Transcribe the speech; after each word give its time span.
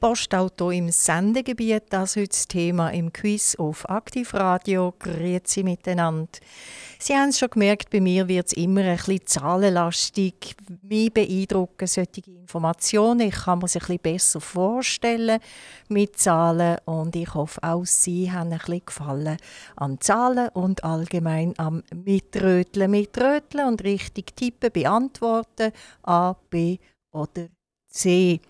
Postauto 0.00 0.70
im 0.70 0.90
Sendegebiet, 0.90 1.84
das 1.90 2.10
ist 2.10 2.16
heute 2.16 2.28
das 2.28 2.48
Thema 2.48 2.90
im 2.90 3.12
Quiz 3.12 3.54
auf 3.56 3.88
Aktivradio. 3.88 4.94
Grüezi 4.98 5.62
miteinander. 5.62 6.28
Sie 6.98 7.14
haben 7.14 7.30
es 7.30 7.38
schon 7.38 7.50
gemerkt, 7.50 7.90
bei 7.90 8.00
mir 8.00 8.28
wird 8.28 8.48
es 8.48 8.52
immer 8.52 8.82
ein 8.82 8.96
bisschen 8.96 9.26
zahlenlastig. 9.26 10.56
Mich 10.82 11.12
beeindrucken 11.12 11.86
solche 11.86 12.22
Informationen. 12.26 13.20
Ich 13.20 13.34
kann 13.34 13.58
mir 13.58 13.68
sie 13.68 13.78
ein 13.78 13.86
bisschen 13.86 13.98
besser 13.98 14.40
vorstellen 14.40 15.40
mit 15.88 16.18
Zahlen 16.18 16.78
und 16.84 17.16
ich 17.16 17.32
hoffe 17.34 17.62
auch 17.62 17.86
Sie 17.86 18.30
haben 18.30 18.52
ein 18.52 18.58
bisschen 18.58 18.82
gefallen 18.84 19.36
an 19.76 20.00
Zahlen 20.00 20.48
und 20.50 20.84
allgemein 20.84 21.54
am 21.56 21.82
Mitröteln. 21.94 22.90
Mitröteln 22.90 23.66
und 23.66 23.82
richtig 23.82 24.36
tippen, 24.36 24.70
beantworten 24.72 25.72
A, 26.02 26.34
B 26.50 26.78
oder 27.12 27.48
C. 27.88 28.40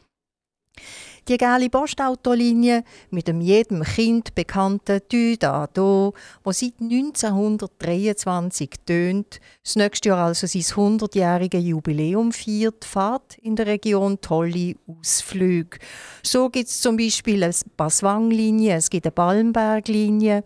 Die 1.28 1.38
gelbe 1.38 1.70
Postautolinie 1.70 2.84
mit 3.10 3.26
dem 3.26 3.40
jedem 3.40 3.82
Kind 3.82 4.32
bekannten 4.36 5.00
Tü 5.08 5.36
da 5.36 5.66
do, 5.66 6.14
wo 6.44 6.52
seit 6.52 6.74
1923 6.80 8.70
tönt, 8.86 9.40
das 9.64 9.74
nächste 9.74 10.10
Jahr 10.10 10.26
also 10.26 10.46
sein 10.46 10.62
100-jähriges 10.62 11.58
Jubiläum 11.58 12.30
feiert, 12.30 12.84
fährt 12.84 13.38
in 13.38 13.56
der 13.56 13.66
Region 13.66 14.20
tolle 14.20 14.76
Ausflüge. 14.86 15.78
So 16.22 16.48
gibt 16.48 16.68
es 16.68 16.80
zum 16.80 16.96
Beispiel 16.96 17.42
eine 17.42 17.54
Baswang-Linie, 17.76 18.76
es 18.76 18.88
gibt 18.88 19.06
eine 19.06 19.12
Balmberg-Linie, 19.12 20.44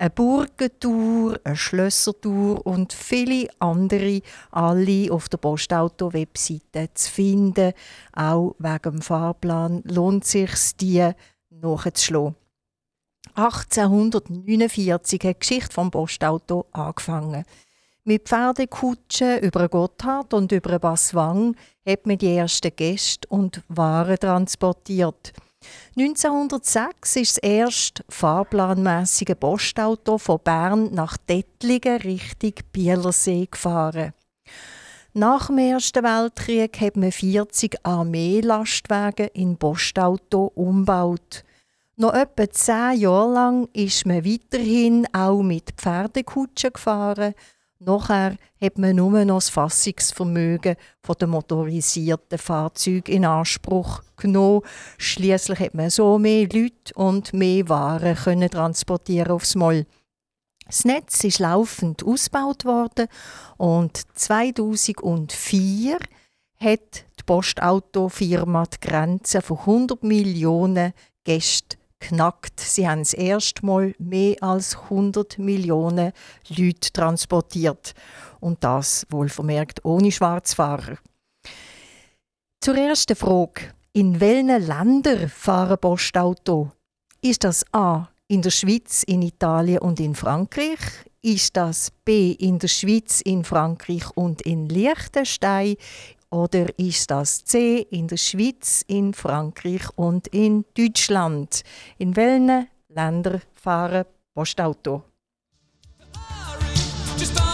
eine 0.00 0.10
Burgentour, 0.10 1.38
eine 1.44 1.56
Schlössertour 1.56 2.66
und 2.66 2.94
viele 2.94 3.48
andere, 3.58 4.22
alle 4.50 5.12
auf 5.12 5.28
der 5.28 5.36
Postauto-Webseite 5.36 6.88
zu 6.94 7.10
finden. 7.10 7.74
Auch 8.14 8.54
wegen 8.58 8.92
dem 8.92 9.02
Fahrplan 9.02 9.82
lohnt 9.84 10.24
es 10.24 10.30
sich, 10.30 10.76
die 10.76 11.10
nachzuschlagen. 11.50 12.34
1849 13.34 14.90
hat 14.90 15.12
die 15.12 15.18
Geschichte 15.18 15.74
vom 15.74 15.90
Postauto 15.90 16.64
angefangen. 16.72 17.44
Mit 18.04 18.26
Pferdekutschen 18.26 19.40
über 19.40 19.68
Gotthard 19.68 20.32
und 20.32 20.50
über 20.50 20.78
Baswang 20.78 21.54
hat 21.86 22.06
man 22.06 22.16
die 22.16 22.34
ersten 22.34 22.74
Gäste 22.74 23.28
und 23.28 23.62
Waren 23.68 24.18
transportiert. 24.18 25.34
1906 25.96 27.16
ist 27.16 27.36
das 27.36 27.42
erste 27.42 28.04
fahrplanmäßige 28.08 29.34
Postauto 29.38 30.18
von 30.18 30.38
Bern 30.42 30.94
nach 30.94 31.16
Dettlingen 31.16 32.00
Richtung 32.00 32.54
Bielersee 32.72 33.48
gefahren. 33.50 34.14
Nach 35.12 35.48
dem 35.48 35.58
Ersten 35.58 36.04
Weltkrieg 36.04 36.80
hat 36.80 36.96
man 36.96 37.10
40 37.10 37.76
Armeelastwagen 37.82 39.28
in 39.34 39.56
Postauto 39.56 40.52
umgebaut. 40.54 41.44
Noch 41.96 42.14
etwa 42.14 42.48
zehn 42.48 43.00
Jahre 43.00 43.32
lang 43.32 43.68
ist 43.72 44.06
man 44.06 44.24
weiterhin 44.24 45.06
auch 45.12 45.42
mit 45.42 45.72
Pferdekutschen 45.76 46.72
gefahren 46.72 47.34
Nachher 47.82 48.36
hat 48.60 48.76
man 48.76 48.96
nur 48.96 49.24
noch 49.24 49.38
das 49.38 49.48
Fassungsvermögen 49.48 50.76
der 51.18 51.26
motorisierten 51.26 52.36
Fahrzeuge 52.36 53.10
in 53.10 53.24
Anspruch 53.24 54.02
genommen. 54.16 54.60
Schließlich 54.98 55.58
hat 55.60 55.72
man 55.72 55.88
so 55.88 56.18
mehr 56.18 56.42
Leute 56.42 56.92
und 56.94 57.32
mehr 57.32 57.70
Waren 57.70 58.16
können 58.16 58.50
transportieren 58.50 59.30
aufs 59.30 59.54
Mal. 59.54 59.86
Das 60.66 60.84
Netz 60.84 61.24
ist 61.24 61.38
laufend 61.38 62.04
ausgebaut 62.04 62.66
worden 62.66 63.08
und 63.56 63.98
2004 64.14 65.96
hat 66.58 67.04
die 67.18 67.22
Postautofirma 67.24 68.66
die 68.66 68.88
Grenze 68.88 69.40
von 69.40 69.58
100 69.58 70.02
Millionen 70.02 70.92
Gästen 71.24 71.79
knackt. 72.00 72.58
Sie 72.58 72.88
haben 72.88 73.00
das 73.00 73.12
erste 73.12 73.64
Mal 73.64 73.94
mehr 73.98 74.36
als 74.42 74.76
100 74.76 75.38
Millionen 75.38 76.12
Leute 76.48 76.92
transportiert. 76.92 77.94
Und 78.40 78.64
das 78.64 79.06
wohl 79.10 79.28
vermerkt 79.28 79.84
ohne 79.84 80.10
Schwarzfahrer. 80.10 80.96
Zur 82.60 82.76
ersten 82.76 83.16
Frage. 83.16 83.72
In 83.92 84.20
welchen 84.20 84.66
Ländern 84.66 85.28
fahren 85.28 85.78
Postauto? 85.78 86.72
Ist 87.20 87.44
das 87.44 87.64
A 87.72 88.08
in 88.28 88.42
der 88.42 88.50
Schweiz, 88.50 89.02
in 89.02 89.22
Italien 89.22 89.78
und 89.78 89.98
in 89.98 90.14
Frankreich? 90.14 90.78
Ist 91.22 91.56
das 91.56 91.90
B 92.04 92.32
in 92.32 92.58
der 92.58 92.68
Schweiz, 92.68 93.20
in 93.20 93.44
Frankreich 93.44 94.04
und 94.14 94.42
in 94.42 94.68
Liechtenstein? 94.68 95.76
Oder 96.30 96.78
ist 96.78 97.10
das 97.10 97.44
C 97.44 97.80
in 97.90 98.06
der 98.06 98.16
Schweiz, 98.16 98.84
in 98.86 99.14
Frankreich 99.14 99.82
und 99.96 100.28
in 100.28 100.64
Deutschland? 100.76 101.62
In 101.98 102.14
welchen 102.14 102.68
Ländern 102.88 103.42
fahren 103.54 104.04
Postauto? 104.32 105.02
Das 107.18 107.49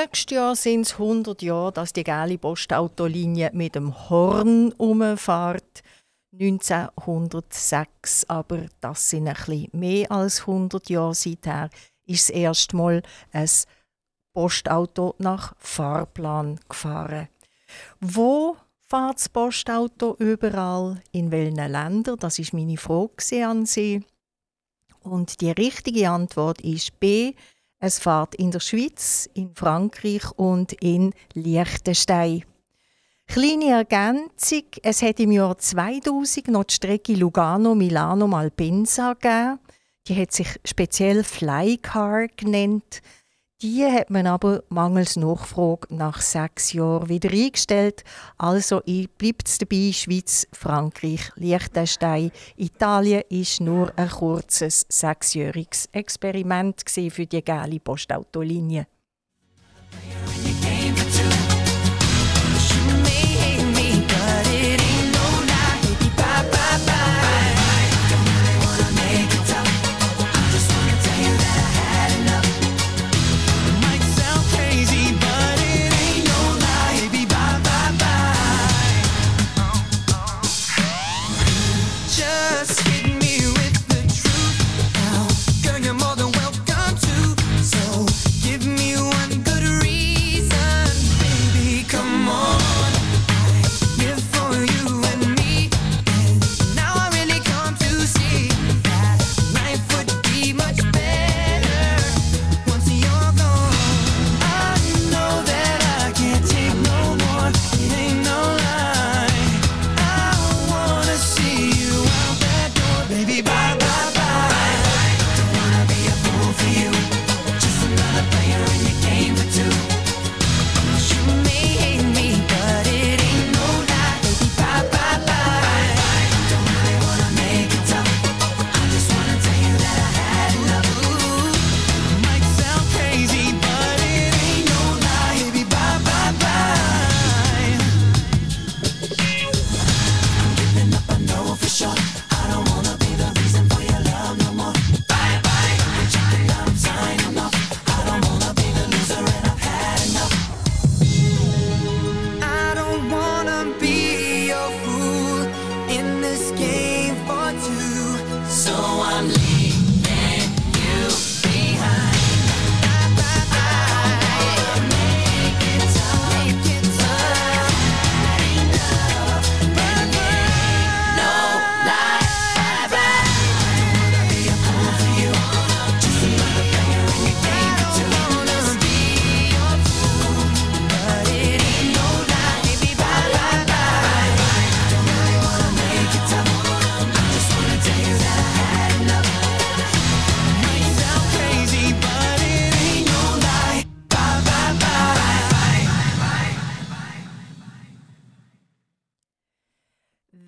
nächste 0.00 0.34
Jahr 0.36 0.56
sind 0.56 0.82
es 0.82 0.92
100 0.94 1.42
Jahre, 1.42 1.72
dass 1.72 1.92
die 1.92 2.04
gelbe 2.04 2.38
Postautolinie 2.38 3.50
mit 3.52 3.74
dem 3.74 4.08
Horn 4.08 4.72
umfährt. 4.72 5.82
1906, 6.32 8.24
aber 8.28 8.66
das 8.80 9.10
sind 9.10 9.28
ein 9.28 9.34
bisschen 9.34 9.68
mehr 9.72 10.10
als 10.10 10.40
100 10.40 10.88
Jahre 10.88 11.14
seither, 11.14 11.68
ist 12.06 12.28
das 12.28 12.36
erste 12.36 12.76
Mal 12.76 13.02
ein 13.32 13.50
Postauto 14.32 15.16
nach 15.18 15.54
Fahrplan 15.58 16.58
gefahren. 16.68 17.28
Wo 18.00 18.56
fährt 18.88 19.16
das 19.16 19.28
Postauto 19.28 20.14
überall? 20.18 21.02
In 21.12 21.30
welchen 21.30 21.56
Ländern? 21.56 22.18
Das 22.18 22.38
ist 22.38 22.54
meine 22.54 22.76
Frage 22.78 23.46
an 23.46 23.66
Sie. 23.66 24.02
Und 25.00 25.40
die 25.40 25.50
richtige 25.50 26.10
Antwort 26.10 26.60
ist 26.62 26.98
B. 27.00 27.34
Es 27.82 27.98
fährt 27.98 28.34
in 28.34 28.50
der 28.50 28.60
Schweiz, 28.60 29.28
in 29.32 29.54
Frankreich 29.54 30.30
und 30.36 30.74
in 30.82 31.14
Liechtenstein. 31.32 32.44
Kleine 33.26 33.70
Ergänzung: 33.70 34.64
Es 34.82 35.00
hat 35.00 35.18
im 35.18 35.32
Jahr 35.32 35.56
2000 35.56 36.48
noch 36.48 36.64
die 36.64 36.74
Strecke 36.74 37.14
Lugano-Milano-Malpensa 37.14 39.14
gegeben. 39.14 39.60
Die 40.06 40.14
hat 40.14 40.32
sich 40.32 40.48
speziell 40.64 41.24
Flycar 41.24 42.28
genannt. 42.36 43.00
Die 43.62 43.84
hat 43.84 44.08
man 44.08 44.26
aber 44.26 44.62
mangels 44.70 45.16
Nachfrage 45.16 45.94
nach 45.94 46.22
sechs 46.22 46.72
Jahren 46.72 47.10
wieder 47.10 47.30
eingestellt. 47.30 48.04
Also 48.38 48.80
bleibt 48.80 49.48
es 49.48 49.58
dabei, 49.58 49.92
Schweiz, 49.92 50.46
Frankreich, 50.50 51.30
Liechtenstein. 51.36 52.30
Italien 52.56 53.22
ist 53.28 53.60
nur 53.60 53.92
ein 53.98 54.08
kurzes 54.08 54.86
sechsjähriges 54.88 55.90
Experiment 55.92 56.84
für 56.88 57.26
die 57.26 57.44
gelbe 57.44 57.80
Postautolinie. 57.80 58.86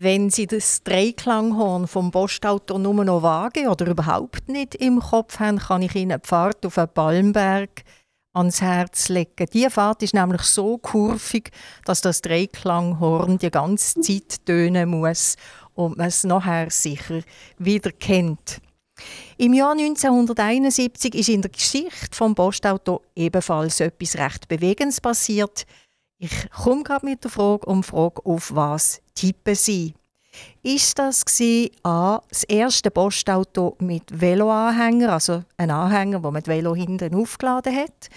Wenn 0.03 0.31
Sie 0.31 0.49
das 0.49 0.83
Dreiklanghorn 0.83 1.87
vom 1.87 2.11
Postauto 2.11 2.77
nur 2.77 3.05
noch 3.05 3.23
vage 3.23 3.69
oder 3.69 3.87
überhaupt 3.87 4.49
nicht 4.49 4.75
im 4.75 4.99
Kopf 4.99 5.39
haben, 5.39 5.61
kann 5.61 5.83
ich 5.83 5.95
Ihnen 5.95 6.21
die 6.21 6.29
Fahrt 6.29 6.67
auf 6.67 6.77
einen 6.77 6.93
Palmberg 6.93 7.85
ans 8.33 8.61
Herz 8.61 9.11
legen. 9.11 9.47
Die 9.53 9.71
Fahrt 9.71 10.03
ist 10.03 10.13
nämlich 10.13 10.43
so 10.43 10.77
kurvig, 10.79 11.53
dass 11.85 12.01
das 12.01 12.21
Dreiklanghorn 12.21 13.39
die 13.39 13.53
ganze 13.53 14.01
Zeit 14.01 14.45
tönen 14.45 14.91
muss 14.91 15.37
und 15.75 15.99
man 15.99 16.09
es 16.09 16.25
nachher 16.25 16.69
sicher 16.71 17.21
wieder 17.59 17.93
kennt. 17.93 18.61
Im 19.37 19.53
Jahr 19.53 19.71
1971 19.71 21.15
ist 21.15 21.29
in 21.29 21.43
der 21.43 21.53
Geschichte 21.53 22.09
vom 22.11 22.35
Postauto 22.35 23.03
ebenfalls 23.15 23.79
etwas 23.79 24.17
recht 24.17 24.49
Bewegendes 24.49 25.01
passiert. 25.01 25.65
Ich 26.25 26.49
komme 26.51 26.85
gerade 26.85 27.05
mit 27.05 27.25
der 27.25 27.33
Frage 27.33 27.67
und 27.67 27.83
frage, 27.83 28.25
auf 28.25 28.55
was 28.55 29.03
tippen 29.13 29.57
Sie? 29.57 29.93
Ist 30.63 30.97
das 31.01 31.25
A, 31.83 32.21
das 32.29 32.45
erste 32.45 32.93
Postauto 32.93 33.77
mit 33.81 34.21
Veloanhänger, 34.21 35.15
also 35.15 35.43
ein 35.57 35.73
Anhänger, 35.73 36.23
wo 36.23 36.31
man 36.31 36.41
das 36.41 36.47
Velo 36.47 36.77
hinten 36.77 37.17
aufgeladen 37.17 37.75
hat? 37.75 38.09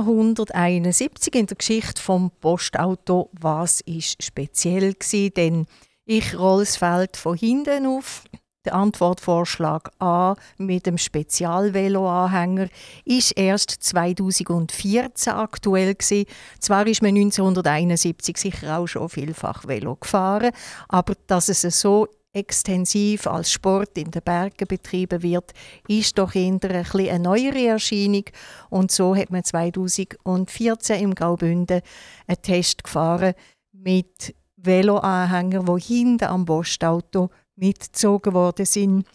...1971 0.00 1.34
in 1.34 1.46
der 1.46 1.56
Geschichte 1.56 2.00
vom 2.00 2.30
Postauto 2.40 3.30
«Was 3.32 3.80
ist 3.82 4.22
speziell 4.22 4.94
gsi?» 4.94 5.30
Denn 5.30 5.66
ich 6.04 6.38
rolle 6.38 6.62
das 6.62 6.76
Feld 6.76 7.16
von 7.16 7.36
hinten 7.36 7.86
auf. 7.86 8.24
Der 8.64 8.74
Antwortvorschlag 8.74 9.90
A 9.98 10.34
mit 10.58 10.84
dem 10.84 10.98
Spezialvelo-Anhänger 10.98 12.68
ist 13.04 13.32
erst 13.38 13.70
2014 13.70 15.32
aktuell 15.32 15.94
gsi. 15.94 16.26
Zwar 16.58 16.86
ist 16.86 17.00
man 17.00 17.16
1971 17.16 18.36
sicher 18.36 18.78
auch 18.78 18.86
schon 18.86 19.08
vielfach 19.08 19.66
Velo 19.66 19.96
gefahren, 19.96 20.52
aber 20.88 21.14
dass 21.26 21.48
es 21.48 21.62
so 21.80 22.08
extensiv 22.38 23.26
als 23.26 23.50
Sport 23.50 23.98
in 23.98 24.10
den 24.10 24.22
Bergen 24.22 24.66
betrieben 24.66 25.22
wird, 25.22 25.52
ist 25.88 26.18
doch 26.18 26.34
eher 26.34 26.52
ein 26.52 26.60
eine 26.62 27.18
neuere 27.18 27.66
Erscheinung. 27.66 28.24
Und 28.70 28.90
so 28.90 29.14
hat 29.14 29.30
man 29.30 29.44
2014 29.44 31.00
im 31.00 31.14
Graubünden 31.14 31.82
einen 32.26 32.42
Test 32.42 32.84
gefahren 32.84 33.34
mit 33.72 34.34
Veloanhängern, 34.56 35.66
die 35.66 35.82
hinten 35.82 36.24
am 36.24 36.44
Postauto 36.44 37.30
mitgezogen 37.56 38.32
worden 38.32 38.66
sind 38.66 39.06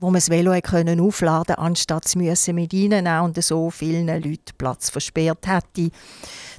wo 0.00 0.06
man 0.06 0.14
das 0.14 0.30
Velo 0.30 0.58
können 0.60 1.00
aufladen 1.00 1.56
anstatt 1.56 2.06
es 2.06 2.14
müssen 2.14 2.54
mit 2.54 2.72
reinnehmen 2.72 3.20
und 3.20 3.42
so 3.42 3.70
vielen 3.70 4.06
Leuten 4.06 4.56
Platz 4.56 4.90
versperrt 4.90 5.46
hätte. 5.46 5.66
Die 5.74 5.92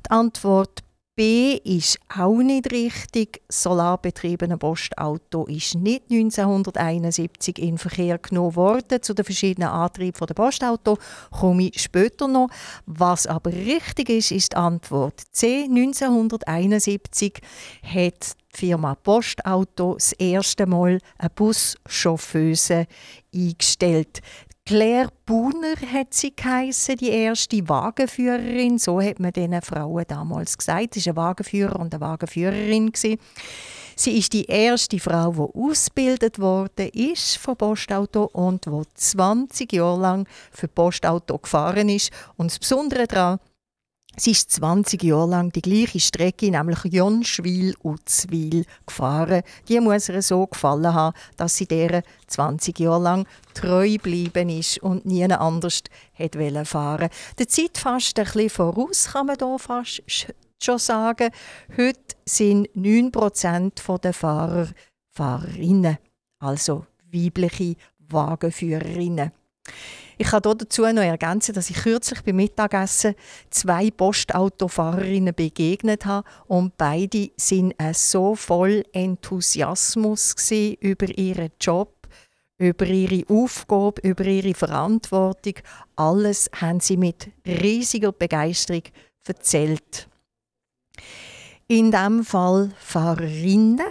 Antwort 0.10 0.84
B 1.20 1.60
ist 1.66 2.00
auch 2.18 2.38
nicht 2.38 2.72
richtig. 2.72 3.42
Solarbetriebene 3.50 4.58
Postauto 4.58 5.48
ist 5.48 5.76
nicht 5.76 6.04
1971 6.10 7.60
in 7.60 7.78
Verkehr 7.78 8.20
genommen 8.20 8.56
worden. 8.56 9.02
Zu 9.02 9.14
den 9.14 9.26
verschiedenen 9.26 9.68
Antrieben 9.68 10.26
der 10.26 10.34
Postauto 10.34 10.98
komme 11.30 11.64
ich 11.64 11.82
später 11.82 12.30
noch. 12.30 12.48
Was 12.86 13.28
aber 13.28 13.52
richtig 13.52 14.08
ist, 14.08 14.32
ist 14.32 14.54
die 14.54 14.56
Antwort 14.56 15.22
C. 15.34 15.66
1971 15.66 17.42
hat 17.84 18.38
die 18.54 18.58
Firma 18.58 18.96
Postauto 18.96 19.96
das 19.96 20.14
erste 20.14 20.68
Mal 20.68 21.00
eine 21.18 21.30
Buschauffeuse 21.32 22.88
eingestellt. 23.36 24.22
Claire 24.70 25.10
Buhner 25.26 25.74
hat 25.92 26.14
sie 26.14 26.36
geheissen, 26.36 26.96
die 26.98 27.10
erste 27.10 27.68
Wagenführerin. 27.68 28.78
So 28.78 29.02
hat 29.02 29.20
man 29.20 29.34
diesen 29.34 29.60
Frauen 29.64 30.06
damals 30.08 30.56
gesagt. 30.56 30.94
Sie 30.94 31.04
war 31.08 31.14
ein 31.14 31.16
Wagenführer 31.16 31.80
und 31.80 31.92
eine 31.92 32.02
Wagenführerin. 32.02 32.92
Sie 32.94 33.18
ist 33.96 34.32
die 34.32 34.46
erste 34.46 35.00
Frau, 35.00 35.32
die 35.32 35.60
ausgebildet 35.60 36.38
worden 36.38 36.90
ist 36.90 37.38
von 37.38 37.58
Postauto 37.58 38.26
und 38.26 38.68
die 38.68 38.84
20 38.94 39.74
Jahre 39.74 40.02
lang 40.02 40.28
für 40.52 40.68
Postauto 40.68 41.40
gefahren 41.40 41.90
ist. 41.90 42.12
Und 42.38 42.52
das 42.52 42.60
Besondere 42.60 43.08
daran, 43.08 43.40
Sie 44.18 44.32
ist 44.32 44.52
20 44.52 45.02
Jahre 45.04 45.30
lang 45.30 45.52
die 45.52 45.62
gleiche 45.62 46.00
Strecke, 46.00 46.52
nämlich 46.52 46.80
Jonschwil-Uzwil, 46.84 48.66
gefahren. 48.86 49.44
Die 49.68 49.80
muss 49.80 50.10
ihr 50.10 50.22
so 50.22 50.46
gefallen 50.48 50.94
haben, 50.94 51.16
dass 51.38 51.56
sie 51.56 51.68
der 51.68 52.04
20 52.28 52.80
Jahre 52.80 53.02
lang 53.02 53.28
treu 53.54 53.88
geblieben 53.88 54.50
ist 54.50 54.80
und 54.80 55.06
nie 55.06 55.24
anders 55.24 55.84
hat 56.14 56.36
fahren. 56.68 57.10
Der 57.38 57.48
Zeit 57.48 57.78
fast 57.78 58.20
ein 58.20 58.26
bisschen 58.26 58.50
voraus, 58.50 59.10
kann 59.14 59.28
man 59.28 59.38
hier 59.38 59.60
fast 59.60 60.02
sch- 60.08 60.34
schon 60.62 60.80
sagen. 60.80 61.30
Heute 61.78 62.16
sind 62.26 62.68
9% 62.76 64.00
der 64.00 64.14
Fahrer 64.14 64.68
Fahrerinnen, 65.12 65.98
also 66.40 66.86
weibliche 67.12 67.76
Wagenführerinnen. 68.00 69.32
Ich 70.22 70.28
kann 70.28 70.42
dazu 70.42 70.82
noch 70.82 71.02
ergänzen, 71.02 71.56
dass 71.56 71.70
ich 71.70 71.78
kürzlich 71.78 72.22
beim 72.24 72.36
Mittagessen 72.36 73.16
zwei 73.52 73.90
Postautofahrerinnen 73.90 75.34
begegnet 75.34 76.06
habe 76.06 76.28
und 76.48 76.76
beide 76.78 77.32
sind 77.38 77.74
äh, 77.78 77.94
so 77.94 78.36
voll 78.36 78.84
Enthusiasmus 78.92 80.36
über 80.82 81.08
ihren 81.18 81.52
Job, 81.62 82.06
über 82.58 82.86
ihre 82.86 83.24
Aufgabe, 83.34 84.02
über 84.02 84.26
ihre 84.26 84.54
Verantwortung. 84.54 85.54
Alles 85.96 86.52
haben 86.54 86.82
sie 86.82 86.98
mit 86.98 87.30
riesiger 87.48 88.12
Begeisterung 88.12 88.84
erzählt. 89.26 90.10
In 91.70 91.92
diesem 91.92 92.26
Fall 92.26 92.72
Fahrerinnen 92.78 93.88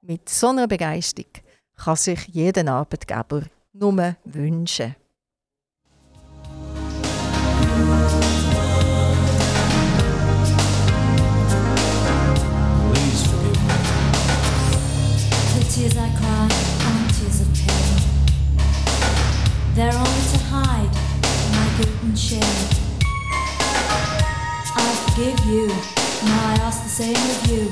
mit 0.00 0.28
so 0.28 0.50
einer 0.50 0.68
Begeisterung 0.68 1.32
kann 1.74 1.96
sich 1.96 2.24
jeden 2.28 2.68
Arbeitgeber 2.68 3.42
nur 3.72 4.14
wünschen. 4.24 4.94
Tears 15.76 15.98
I 15.98 16.08
cry 16.08 16.48
are 16.86 17.08
tears 17.12 17.40
of 17.42 17.48
pain. 17.52 17.96
They're 19.74 19.92
only 19.92 20.24
to 20.32 20.38
hide 20.48 20.94
my 21.52 21.66
guilt 21.76 22.02
and 22.02 22.18
shame. 22.18 22.40
I 24.74 24.88
forgive 25.04 25.38
you, 25.44 25.66
now 26.24 26.40
I 26.48 26.56
ask 26.62 26.82
the 26.82 26.88
same 26.88 27.22
of 27.34 27.46
you. 27.52 27.64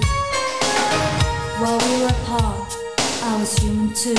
While 1.61 1.79
we 1.79 2.03
were 2.03 2.11
apart, 2.11 2.77
I 3.23 3.39
was 3.41 3.57
human 3.57 3.95
too. 3.95 4.15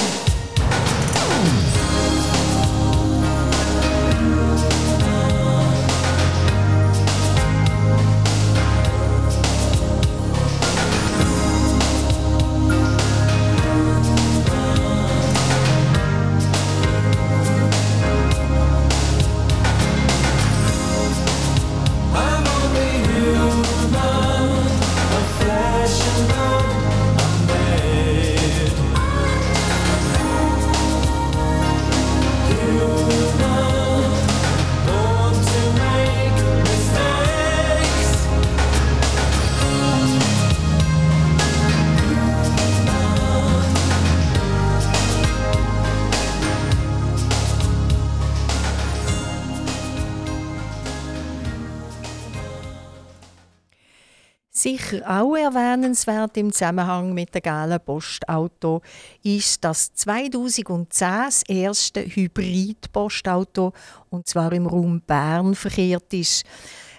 Sicher 54.96 55.10
auch 55.10 55.36
erwähnenswert 55.36 56.38
im 56.38 56.52
Zusammenhang 56.52 57.14
mit 57.14 57.34
dem 57.34 57.42
gelben 57.42 57.80
Postauto 57.84 58.82
ist 59.24 59.64
das 59.64 59.94
2010 59.94 60.88
das 60.90 61.44
erste 61.48 62.02
Hybrid-Postauto 62.02 63.74
und 64.10 64.28
zwar 64.28 64.54
im 64.54 64.68
Raum 64.68 65.02
Bern 65.02 65.56
verkehrt 65.56 66.14
ist. 66.14 66.44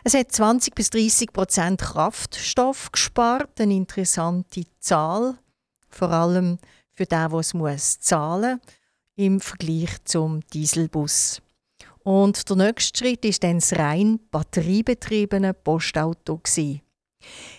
Es 0.05 0.15
hat 0.15 0.31
20 0.31 0.75
bis 0.75 0.91
30 0.91 1.33
Prozent 1.33 1.81
Kraftstoff 1.81 2.93
gespart, 2.93 3.61
eine 3.61 3.75
interessante 3.75 4.63
Zahl, 4.79 5.39
vor 5.89 6.11
allem 6.11 6.59
für 6.93 7.07
den, 7.07 7.31
der 7.31 7.39
es 7.39 7.55
muss 7.55 7.99
zahlen 8.01 8.61
im 9.17 9.41
Vergleich 9.41 9.97
zum 10.05 10.41
Dieselbus. 10.53 11.41
Und 12.05 12.49
der 12.49 12.57
nächste 12.57 12.99
Schritt 12.99 13.25
ist 13.25 13.43
dann 13.43 13.59
das 13.59 13.73
rein 13.73 14.21
batteriebetriebene 14.31 15.55
Postauto. 15.55 16.37
Gewesen. 16.39 16.86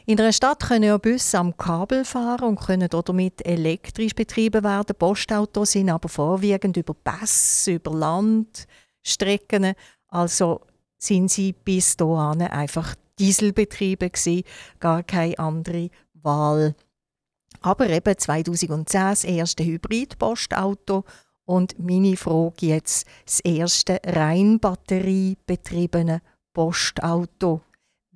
In 0.05 0.19
einer 0.19 0.31
Stadt 0.31 0.61
können 0.61 0.83
ja 0.83 0.97
Busse 0.97 1.37
am 1.37 1.57
Kabel 1.57 2.05
fahren 2.05 2.49
und 2.49 2.59
können 2.59 2.89
damit 2.89 3.45
elektrisch 3.45 4.15
betrieben 4.15 4.63
werden. 4.63 4.95
Postautos 4.97 5.71
sind 5.71 5.89
aber 5.89 6.09
vorwiegend 6.09 6.77
über 6.77 6.93
Pässe, 6.93 7.73
über 7.73 7.91
Landstrecken. 7.91 9.73
Also 10.07 10.61
sind 10.97 11.29
sie 11.29 11.53
bis 11.53 11.97
dahin 11.97 12.41
einfach 12.41 12.95
Dieselbetriebe 13.19 14.09
gewesen, 14.09 14.43
gar 14.79 15.03
keine 15.03 15.37
andere 15.39 15.89
Wahl. 16.13 16.75
Aber 17.61 17.89
eben 17.89 18.17
2010 18.17 18.85
das 18.85 19.23
erste 19.23 19.65
Hybrid-Postauto 19.65 21.03
und 21.45 21.79
meine 21.79 22.15
Frage 22.17 22.67
jetzt 22.67 23.07
das 23.25 23.39
erste 23.39 23.99
rein 24.05 24.59
batteriebetriebene 24.59 26.21
Postauto. 26.53 27.61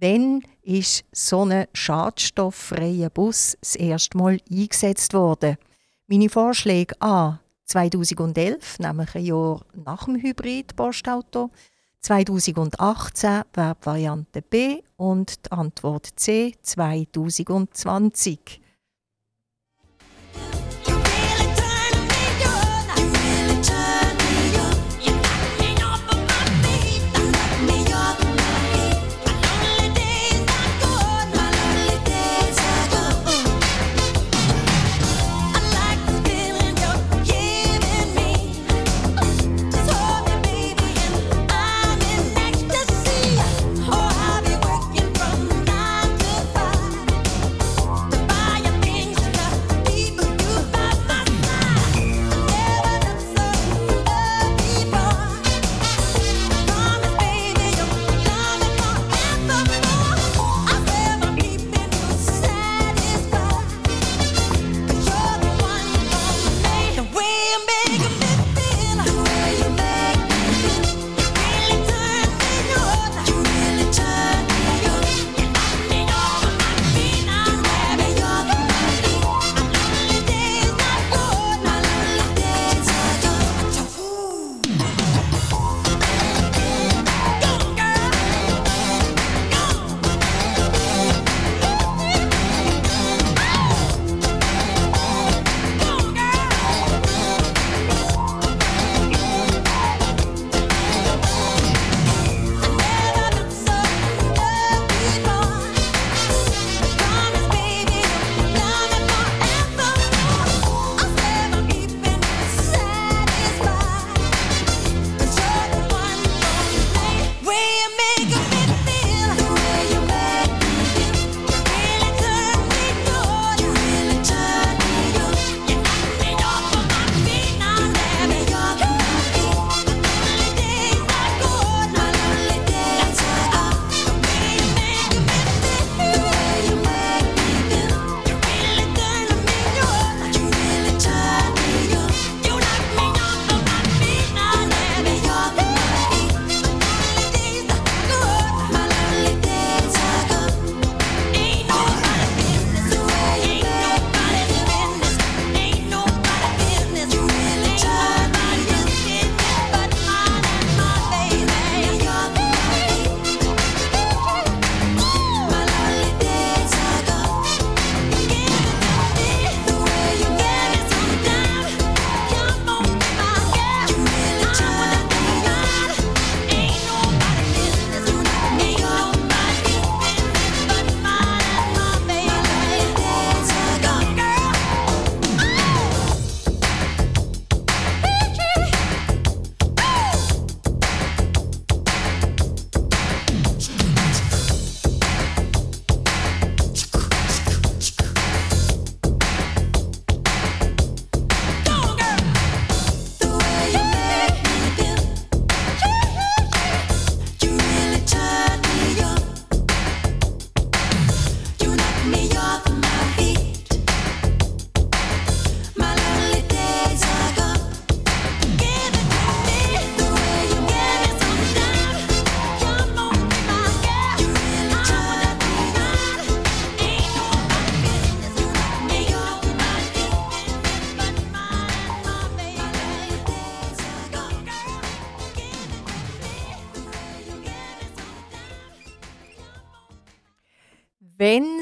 Wann 0.03 0.41
ist 0.63 1.05
so 1.11 1.43
ein 1.45 1.67
schadstofffreier 1.73 3.11
Bus 3.11 3.55
das 3.61 3.75
erste 3.75 4.17
Mal 4.17 4.39
eingesetzt 4.51 5.13
worden? 5.13 5.57
Meine 6.07 6.27
Vorschläge 6.27 6.95
A 6.99 7.39
2011, 7.65 8.79
nämlich 8.79 9.13
ein 9.13 9.25
Jahr 9.25 9.63
nach 9.75 10.05
dem 10.05 10.15
Hybrid-Postauto. 10.15 11.51
2018 11.99 13.43
wäre 13.53 13.77
Variante 13.83 14.41
B 14.41 14.81
und 14.97 15.45
die 15.45 15.51
Antwort 15.51 16.09
C 16.15 16.55
2020. 16.63 18.60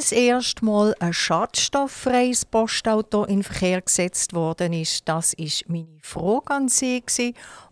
das 0.09 0.17
erste 0.17 0.65
Mal 0.65 0.95
ein 0.99 1.13
schadstofffreies 1.13 2.45
Postauto 2.45 3.25
in 3.25 3.43
Verkehr 3.43 3.79
gesetzt 3.79 4.33
worden 4.33 4.73
ist, 4.73 5.07
das 5.07 5.33
ist 5.33 5.69
meine 5.69 5.99
Frage 6.01 6.49
an 6.49 6.67
Sie 6.67 7.03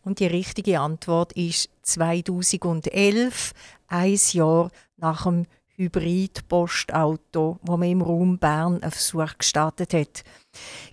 und 0.04 0.20
die 0.20 0.28
richtige 0.28 0.80
Antwort 0.80 1.34
ist 1.34 1.68
2011, 1.82 3.54
ein 3.88 4.20
Jahr 4.34 4.70
nach 4.98 5.24
dem 5.24 5.48
Hybrid-Postauto, 5.78 7.58
wo 7.64 7.78
man 7.78 7.90
im 7.90 8.04
Raum 8.04 8.38
Bern 8.38 8.84
einen 8.84 8.92
Versuch 8.92 9.36
gestartet 9.36 9.96
hat. 9.96 10.24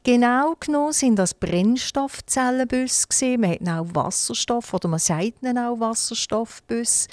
Genau 0.03 0.55
genommen 0.59 0.95
sind 0.95 1.17
das 1.17 1.35
Brennstoffzellenbusse. 1.35 3.37
Man 3.37 3.51
hat 3.51 3.69
auch 3.69 3.95
Wasserstoff 3.95 4.73
oder 4.73 4.89
man 4.89 4.99
sagt 4.99 5.45
auch 5.45 5.81
Wasserstoffbus, 5.81 7.09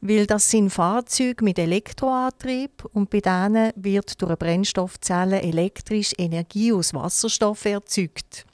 weil 0.00 0.26
das 0.26 0.50
sind 0.50 0.70
Fahrzeuge 0.70 1.44
mit 1.44 1.58
Elektroantrieb 1.58 2.84
und 2.92 3.10
bei 3.10 3.20
denen 3.20 3.72
wird 3.76 4.20
durch 4.20 4.30
eine 4.30 4.36
Brennstoffzelle 4.36 5.42
elektrisch 5.42 6.12
Energie 6.18 6.72
aus 6.72 6.94
Wasserstoff 6.94 7.64
erzeugt. 7.64 8.46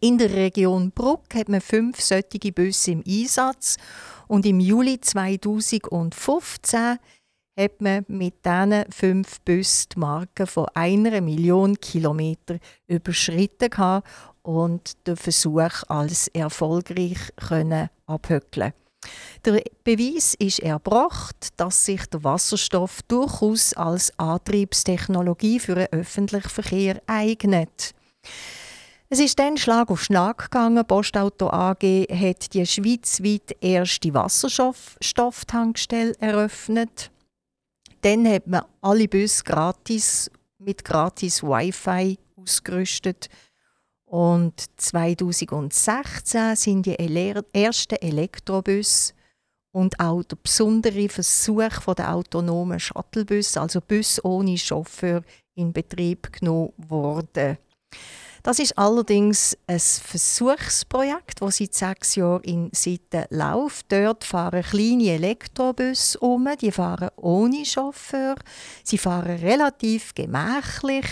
In 0.00 0.18
der 0.18 0.32
Region 0.32 0.90
Bruck 0.90 1.34
hat 1.34 1.48
man 1.48 1.60
fünf 1.60 2.00
solche 2.00 2.52
Busse 2.52 2.90
im 2.92 3.02
Einsatz 3.06 3.76
und 4.28 4.44
im 4.46 4.60
Juli 4.60 5.00
2015 5.00 6.98
hat 7.56 7.80
man 7.80 8.04
mit 8.08 8.44
diesen 8.44 8.84
fünf 8.90 9.40
Bussen 9.40 9.88
die 9.94 9.98
Marke 9.98 10.46
von 10.46 10.66
einer 10.74 11.20
Million 11.20 11.80
Kilometer 11.80 12.58
überschritten 12.86 14.02
und 14.42 15.06
den 15.06 15.16
Versuch 15.16 15.82
als 15.88 16.28
erfolgreich 16.28 17.32
können 17.36 17.88
abhöckeln. 18.06 18.72
Der 19.44 19.62
Beweis 19.84 20.34
ist 20.38 20.60
erbracht, 20.60 21.48
dass 21.56 21.84
sich 21.84 22.06
der 22.06 22.24
Wasserstoff 22.24 23.02
durchaus 23.02 23.74
als 23.74 24.18
Antriebstechnologie 24.18 25.60
für 25.60 25.74
den 25.74 25.92
öffentlichen 25.92 26.48
Verkehr 26.48 27.02
eignet. 27.06 27.94
Es 29.10 29.20
ist 29.20 29.38
dann 29.38 29.56
Schlag 29.56 29.90
auf 29.90 30.02
Schlag 30.02 30.50
gegangen. 30.50 30.84
Postauto 30.84 31.50
AG 31.50 32.08
hat 32.10 32.52
die 32.54 32.66
schweizweit 32.66 33.56
erste 33.60 34.14
Wasserstofftankstelle 34.14 36.14
eröffnet. 36.18 37.10
Dann 38.00 38.26
hat 38.26 38.46
man 38.46 38.64
alle 38.80 39.06
Busse 39.06 39.44
gratis 39.44 40.30
mit 40.58 40.84
gratis 40.84 41.42
Wi-Fi 41.42 42.18
ausgerüstet. 42.36 43.28
Und 44.14 44.54
2016 44.76 46.54
sind 46.54 46.86
die 46.86 46.96
ersten 47.52 47.96
Elektrobus 47.96 49.12
und 49.72 49.98
auch 49.98 50.22
der 50.22 50.36
besondere 50.40 51.08
Versuch 51.08 51.92
der 51.96 52.14
autonomen 52.14 52.78
Shuttlebus, 52.78 53.56
also 53.56 53.80
Bus 53.80 54.24
ohne 54.24 54.56
Chauffeur, 54.56 55.24
in 55.56 55.72
Betrieb 55.72 56.32
genommen 56.32 56.72
worden. 56.76 57.58
Das 58.44 58.60
ist 58.60 58.78
allerdings 58.78 59.58
ein 59.66 59.80
Versuchsprojekt, 59.80 61.42
das 61.42 61.56
seit 61.56 61.74
sechs 61.74 62.14
Jahren 62.14 62.44
in 62.44 62.70
Sitten 62.72 63.24
läuft. 63.30 63.90
Dort 63.90 64.22
fahren 64.22 64.62
kleine 64.62 65.10
Elektrobusse 65.10 66.20
um, 66.20 66.48
die 66.60 66.70
fahren 66.70 67.10
ohne 67.16 67.64
Chauffeur. 67.64 68.36
Sie 68.84 68.98
fahren 68.98 69.40
relativ 69.40 70.14
gemächlich. 70.14 71.06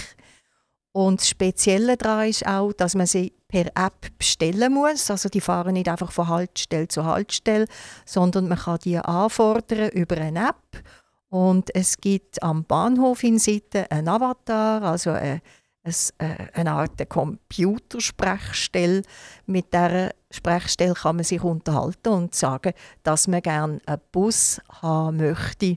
Und 0.92 1.20
das 1.20 1.28
Spezielle 1.28 1.96
daran 1.96 2.28
ist 2.28 2.46
auch, 2.46 2.72
dass 2.72 2.94
man 2.94 3.06
sie 3.06 3.32
per 3.48 3.66
App 3.74 4.16
bestellen 4.18 4.72
muss. 4.72 5.10
Also 5.10 5.28
die 5.28 5.40
fahren 5.40 5.72
nicht 5.72 5.88
einfach 5.88 6.12
von 6.12 6.28
Haltestelle 6.28 6.88
zu 6.88 7.04
Haltestelle, 7.04 7.66
sondern 8.04 8.48
man 8.48 8.58
kann 8.58 8.78
die 8.84 8.98
anfordern 8.98 9.88
über 9.90 10.18
eine 10.18 10.50
App. 10.50 10.84
Und 11.30 11.74
es 11.74 11.96
gibt 11.96 12.42
am 12.42 12.64
Bahnhof 12.64 13.22
in 13.24 13.38
Sitten 13.38 13.86
einen 13.90 14.08
Avatar, 14.08 14.82
also 14.82 15.10
eine 15.10 15.40
äh, 15.84 16.48
eine 16.52 16.72
Art 16.72 17.08
Computersprechstelle. 17.08 19.02
Mit 19.46 19.72
dieser 19.74 20.10
Sprechstelle 20.30 20.94
kann 20.94 21.16
man 21.16 21.24
sich 21.24 21.42
unterhalten 21.42 22.08
und 22.08 22.34
sagen, 22.34 22.72
dass 23.02 23.26
man 23.26 23.42
gerne 23.42 23.80
einen 23.86 24.00
Bus 24.12 24.60
haben 24.68 25.16
möchte. 25.16 25.76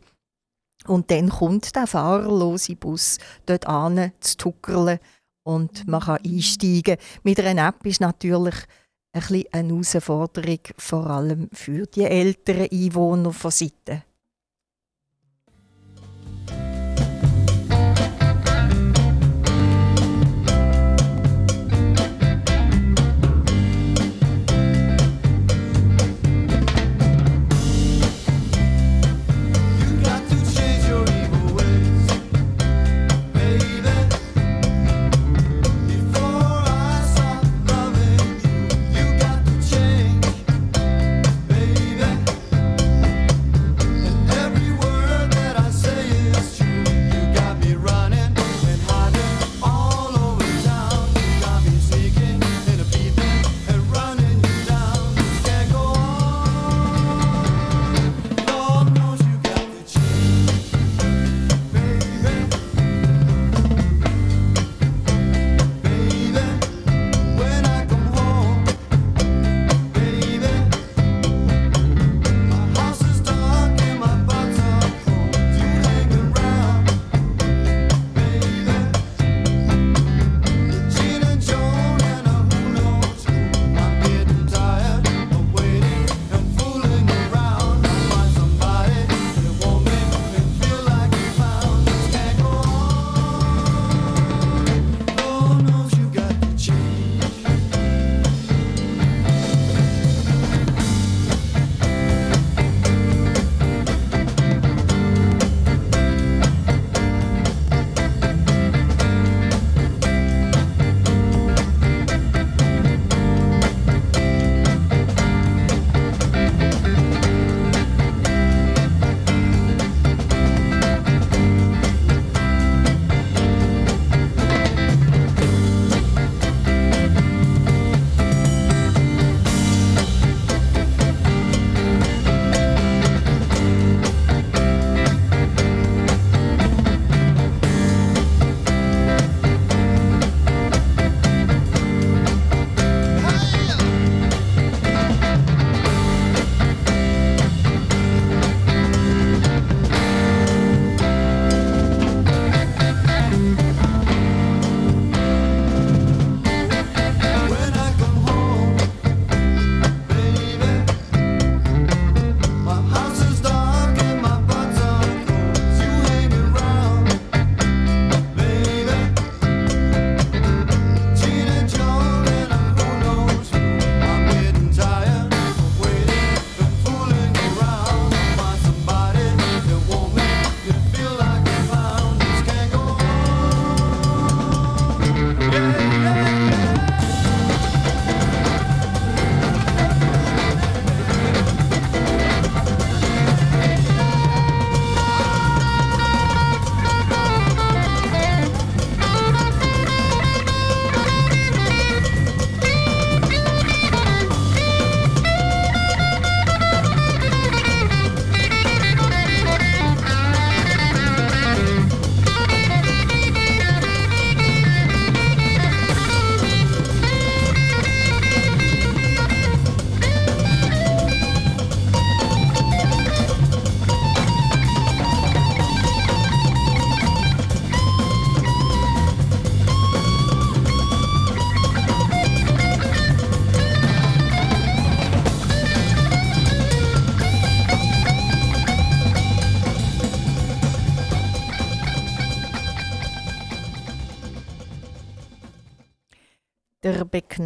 Und 0.87 1.11
dann 1.11 1.29
kommt 1.29 1.75
der 1.75 1.87
fahrerlose 1.87 2.75
Bus 2.75 3.17
dort 3.45 3.67
an 3.67 4.11
zu 4.19 4.37
tuckerlen 4.37 4.99
und 5.43 5.87
man 5.87 6.01
kann 6.01 6.19
einsteigen. 6.25 6.97
Mit 7.23 7.39
einer 7.39 7.67
App 7.67 7.85
ist 7.85 8.01
natürlich 8.01 8.55
ein 9.13 9.45
eine 9.51 9.69
Herausforderung, 9.69 10.59
vor 10.77 11.07
allem 11.07 11.49
für 11.53 11.85
die 11.85 12.03
älteren 12.03 12.67
Einwohner 12.69 13.31
von 13.31 13.51
Sitten. 13.51 14.03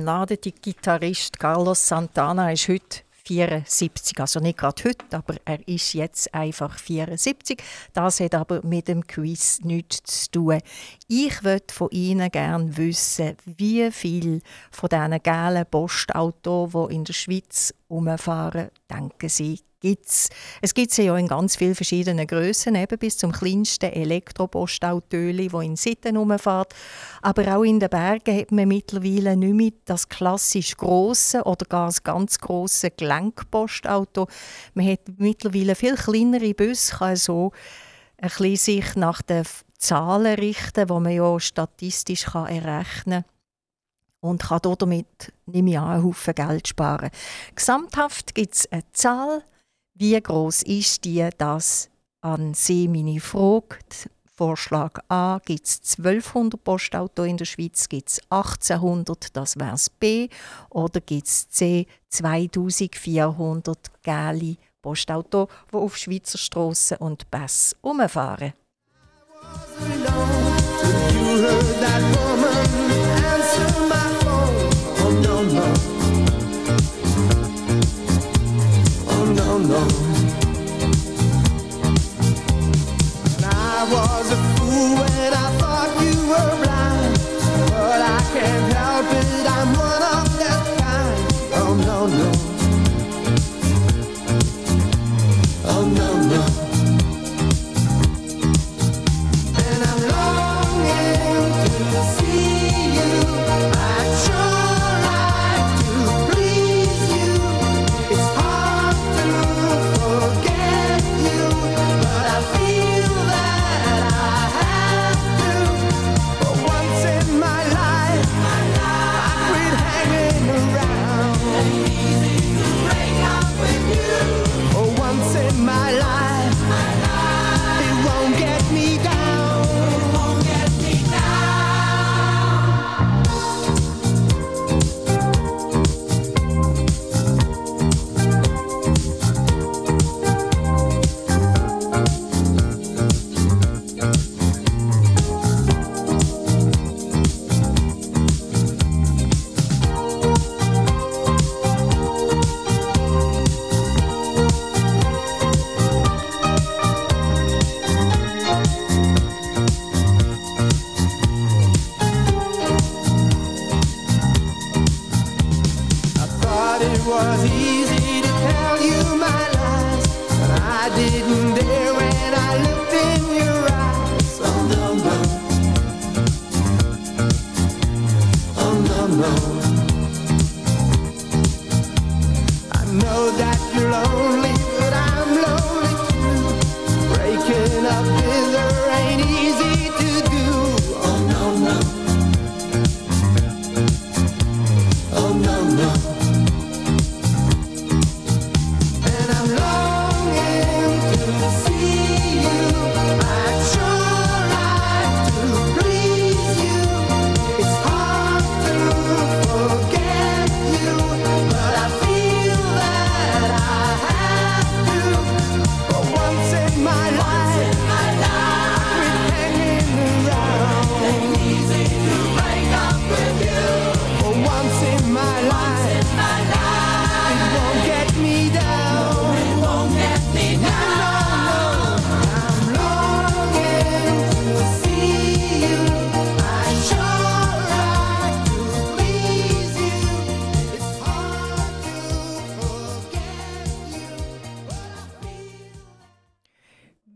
Begnadete 0.10 0.52
Gitarrist 0.52 1.38
Carlos 1.38 1.88
Santana 1.88 2.52
ist 2.52 2.67
heute 2.67 3.02
74, 3.26 4.19
also 4.19 4.39
nicht 4.39 4.58
gerade 4.58 4.86
heute, 4.86 5.06
aber 5.15 5.36
er 5.45 5.67
ist 5.67 5.93
jetzt 5.93 6.34
einfach 6.34 6.80
74. 6.80 7.62
Das 7.93 8.19
hat 8.19 8.34
aber 8.34 8.65
mit 8.65 8.88
dem 8.88 9.06
Quiz 9.06 9.60
nichts 9.62 10.24
zu 10.24 10.32
tun. 10.32 10.62
Ich 11.08 11.43
würde 11.43 11.72
von 11.72 11.89
Ihnen 11.91 12.32
gerne 12.32 12.76
wissen, 12.76 13.38
wie 13.45 13.91
viel 13.91 14.41
von 14.72 14.89
diesen 14.89 15.22
gelben 15.22 15.69
Postautos, 15.69 16.72
die 16.72 16.95
in 16.95 17.04
der 17.04 17.13
Schweiz 17.13 17.72
umfahren, 17.88 18.69
denken 18.89 19.30
Sie, 19.30 19.60
gibt's. 19.80 20.30
Es 20.62 20.74
gibt 20.74 20.92
sie 20.92 21.04
ja 21.04 21.18
in 21.18 21.28
ganz 21.28 21.56
vielen 21.56 21.76
verschiedenen 21.76 22.28
Grössen, 22.28 22.76
eben 22.76 22.98
bis 22.98 23.18
zum 23.18 23.32
kleinsten 23.32 23.92
Elektropostautöli, 23.92 25.52
wo 25.52 25.62
in 25.62 25.76
Sitten 25.76 26.18
rumfährt. 26.18 26.74
Aber 27.22 27.56
auch 27.56 27.63
in 27.63 27.80
den 27.80 27.89
Bergen 27.89 28.38
hat 28.38 28.52
man 28.52 28.68
mittlerweile 28.68 29.36
nicht 29.36 29.54
mehr 29.54 29.72
das 29.86 30.10
klassisch 30.10 30.76
große 30.78 31.44
oder 31.44 31.65
gar 31.65 31.88
das 31.88 32.04
ganz 32.04 32.39
große 32.39 32.92
Gelenkpostauto. 32.92 34.28
Man 34.74 34.89
hat 34.89 35.02
mittlerweile 35.18 35.76
viel 35.76 35.96
kleinere 35.96 36.54
Busse, 36.54 36.98
kann 36.98 37.15
so 37.15 37.52
ein 38.18 38.30
bisschen 38.30 38.58
sich 38.58 38.96
nach 38.96 39.22
den 39.22 39.44
Zahlen 39.78 40.36
richten, 40.36 40.88
die 40.88 40.94
man 40.94 41.12
ja 41.12 41.39
statistisch 41.39 42.26
kann 42.26 42.48
errechnen 42.48 43.24
kann 43.24 43.39
und 44.22 44.44
kann 44.44 44.60
damit 44.78 45.34
nehme 45.46 45.72
ich 45.72 45.80
an, 45.80 45.89
einen 45.89 46.04
Haufen 46.04 46.36
Geld 46.36 46.68
sparen. 46.68 47.10
Gesamthaft 47.56 48.36
gibt 48.36 48.54
es 48.54 48.72
eine 48.72 48.84
Zahl, 48.92 49.44
wie 50.00 50.20
groß 50.20 50.64
ist 50.64 51.04
die? 51.04 51.28
Das 51.38 51.90
an 52.22 52.54
Sie 52.54 52.88
meine 52.88 53.20
Frage. 53.20 53.78
Vorschlag 54.34 55.00
A 55.10 55.40
gibt 55.44 55.68
es 55.68 55.82
1200 55.98 56.64
Postauto 56.64 57.24
in 57.24 57.36
der 57.36 57.44
Schweiz, 57.44 57.90
gibt 57.90 58.08
es 58.08 58.22
1800, 58.30 59.36
das 59.36 59.58
wäre 59.60 59.74
es 59.74 59.90
B. 59.90 60.30
Oder 60.70 61.02
gibt 61.02 61.28
es 61.28 61.50
C 61.50 61.86
2400 62.08 63.78
gelbe 64.02 64.56
Postauto, 64.82 65.50
die 65.70 65.76
auf 65.76 65.98
Schweizer 65.98 66.38
Strassen 66.38 66.98
und 67.00 67.30
Pässe 67.30 67.76
umfahren. 67.82 68.54
You 71.12 71.38
heard 71.42 71.80
that 71.82 72.02
woman 72.16 72.92
answer 73.26 73.88
my 73.90 74.09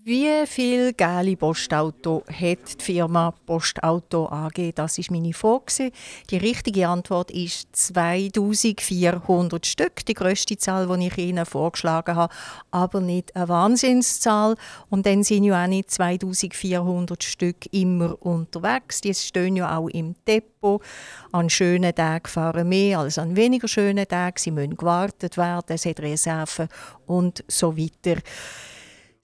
Wie 0.05 0.45
viel 0.47 0.91
gelbe 0.91 1.37
Postauto 1.37 2.25
hat 2.27 2.81
die 2.81 2.83
Firma 2.83 3.33
Postauto 3.45 4.27
AG? 4.27 4.73
Das 4.75 4.97
ist 4.97 5.11
meine 5.11 5.31
Frage. 5.31 5.93
Die 6.29 6.35
richtige 6.35 6.89
Antwort 6.89 7.31
ist 7.31 7.73
2400 7.73 9.65
Stück, 9.65 10.05
die 10.05 10.13
grösste 10.13 10.57
Zahl, 10.57 10.87
die 10.87 11.07
ich 11.07 11.17
Ihnen 11.17 11.45
vorgeschlagen 11.45 12.17
habe, 12.17 12.33
aber 12.69 12.99
nicht 12.99 13.33
eine 13.33 13.47
Wahnsinnszahl. 13.47 14.55
Und 14.89 15.05
dann 15.05 15.23
sind 15.23 15.45
ja 15.45 15.63
auch 15.63 15.67
nicht 15.67 15.89
2400 15.89 17.23
Stück 17.23 17.71
immer 17.71 18.21
unterwegs. 18.21 18.99
Die 18.99 19.13
stehen 19.13 19.55
ja 19.55 19.77
auch 19.77 19.87
im 19.87 20.15
Depot. 20.27 20.81
An 21.31 21.49
schönen 21.49 21.95
Tagen 21.95 22.27
fahren 22.27 22.67
mehr 22.67 22.99
als 22.99 23.17
an 23.17 23.37
weniger 23.37 23.69
schönen 23.69 24.05
Tagen. 24.05 24.35
Sie 24.37 24.51
müssen 24.51 24.75
gewartet 24.75 25.37
werden, 25.37 25.75
es 25.75 25.85
hat 25.85 26.01
Reserven 26.01 26.67
und 27.05 27.45
so 27.47 27.77
weiter. 27.77 28.19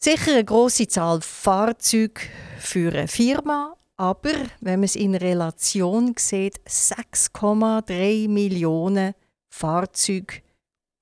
Sicher 0.01 0.31
eine 0.31 0.45
grosse 0.45 0.88
Zahl 0.88 1.19
Fahrzeuge 1.19 2.21
für 2.57 2.93
eine 2.93 3.09
Firma, 3.09 3.75
aber 3.97 4.31
wenn 4.62 4.79
man 4.79 4.85
es 4.85 4.95
in 4.95 5.13
Relation 5.13 6.15
sieht, 6.17 6.62
6,3 6.62 8.29
Millionen 8.29 9.13
Fahrzeuge, 9.49 10.41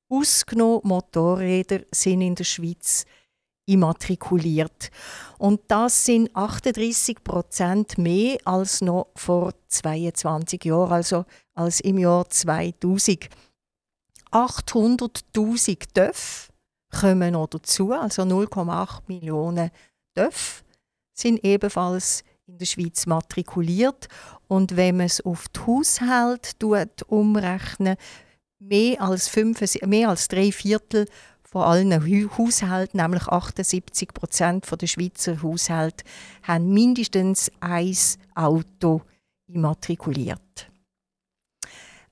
ausgenommen 0.10 0.82
Motorräder, 0.84 1.82
sind 1.92 2.22
in 2.22 2.34
der 2.34 2.44
Schweiz 2.44 3.06
immatrikuliert. 3.68 4.90
Und 5.38 5.62
das 5.68 6.06
sind 6.06 6.36
38 6.36 7.24
Prozent 7.24 8.00
mehr 8.00 8.40
als 8.46 8.82
noch 8.82 9.12
vor 9.16 9.54
22 9.68 10.66
Jahren. 10.66 10.94
Also 10.94 11.26
als 11.54 11.82
im 11.82 12.00
Jahr 12.00 12.28
2000. 12.28 13.30
800.000 14.32 15.94
Töpfe 15.94 16.52
kommen 16.90 17.34
noch 17.34 17.48
dazu, 17.48 17.92
also 17.92 18.24
0,8 18.24 19.02
Millionen 19.08 19.72
Töpfe 20.16 20.64
sind 21.14 21.44
ebenfalls 21.44 22.24
in 22.46 22.58
der 22.58 22.66
Schweiz 22.66 23.06
matrikuliert. 23.06 24.08
Und 24.48 24.76
wenn 24.76 24.98
man 24.98 25.08
es 25.08 25.22
auf 25.22 25.48
die 25.50 25.60
Haushalte 25.60 26.58
tut, 26.58 27.04
umrechnen, 27.08 27.98
mehr 28.60 29.02
als, 29.02 29.28
fünf, 29.28 29.62
mehr 29.86 30.10
als 30.10 30.28
drei 30.28 30.52
Viertel 30.52 31.06
von 31.44 31.64
allen 31.64 31.94
Haushalten, 32.38 32.98
nämlich 32.98 33.28
78 33.28 34.14
Prozent 34.14 34.66
der 34.82 34.88
Schweizer 34.88 35.42
Haushalte, 35.42 36.04
haben 36.44 36.74
mindestens 36.74 37.52
ein 37.60 37.96
Auto 38.36 39.02
immatrikuliert. 39.48 40.70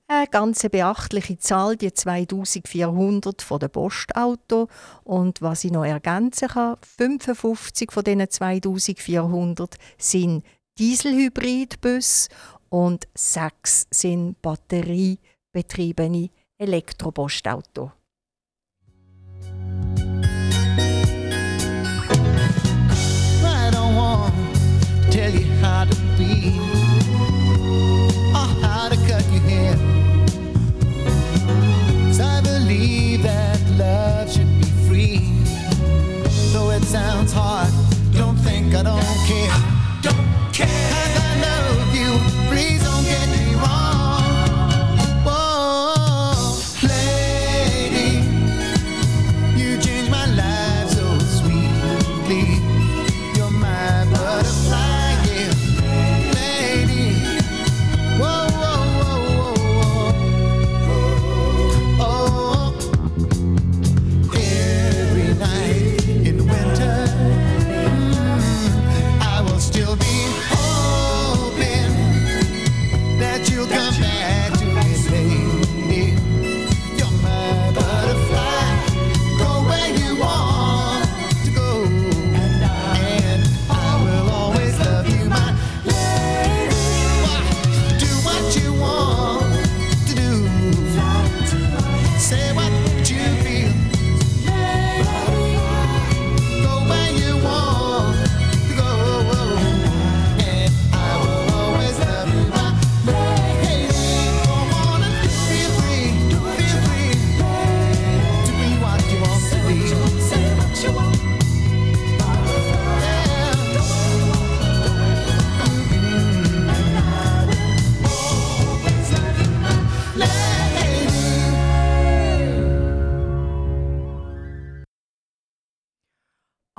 Eine 0.08 0.28
ganz 0.28 0.62
beachtliche 0.70 1.36
Zahl, 1.36 1.76
die 1.76 1.92
2400 1.92 3.42
von 3.42 3.58
den 3.58 3.70
Postauto. 3.70 4.68
Und 5.02 5.42
was 5.42 5.64
ich 5.64 5.72
noch 5.72 5.84
ergänzen 5.84 6.46
kann, 6.46 6.76
55 6.80 7.90
von 7.90 8.04
diesen 8.04 8.30
2400 8.30 9.74
sind 9.98 10.44
Dieselhybridbus 10.78 12.28
und 12.68 13.08
sechs 13.14 13.88
sind 13.90 14.40
batteriebetriebene 14.42 16.30
Elektropostauto. 16.56 17.90
I 23.42 23.70
don't 23.72 23.96
want 23.96 24.32
to 25.06 25.10
tell 25.10 25.34
you 25.34 25.46
how 25.60 25.84
to 25.84 25.96
be 26.16 26.85
I 38.76 38.82
don't 38.82 39.00
care. 39.26 39.45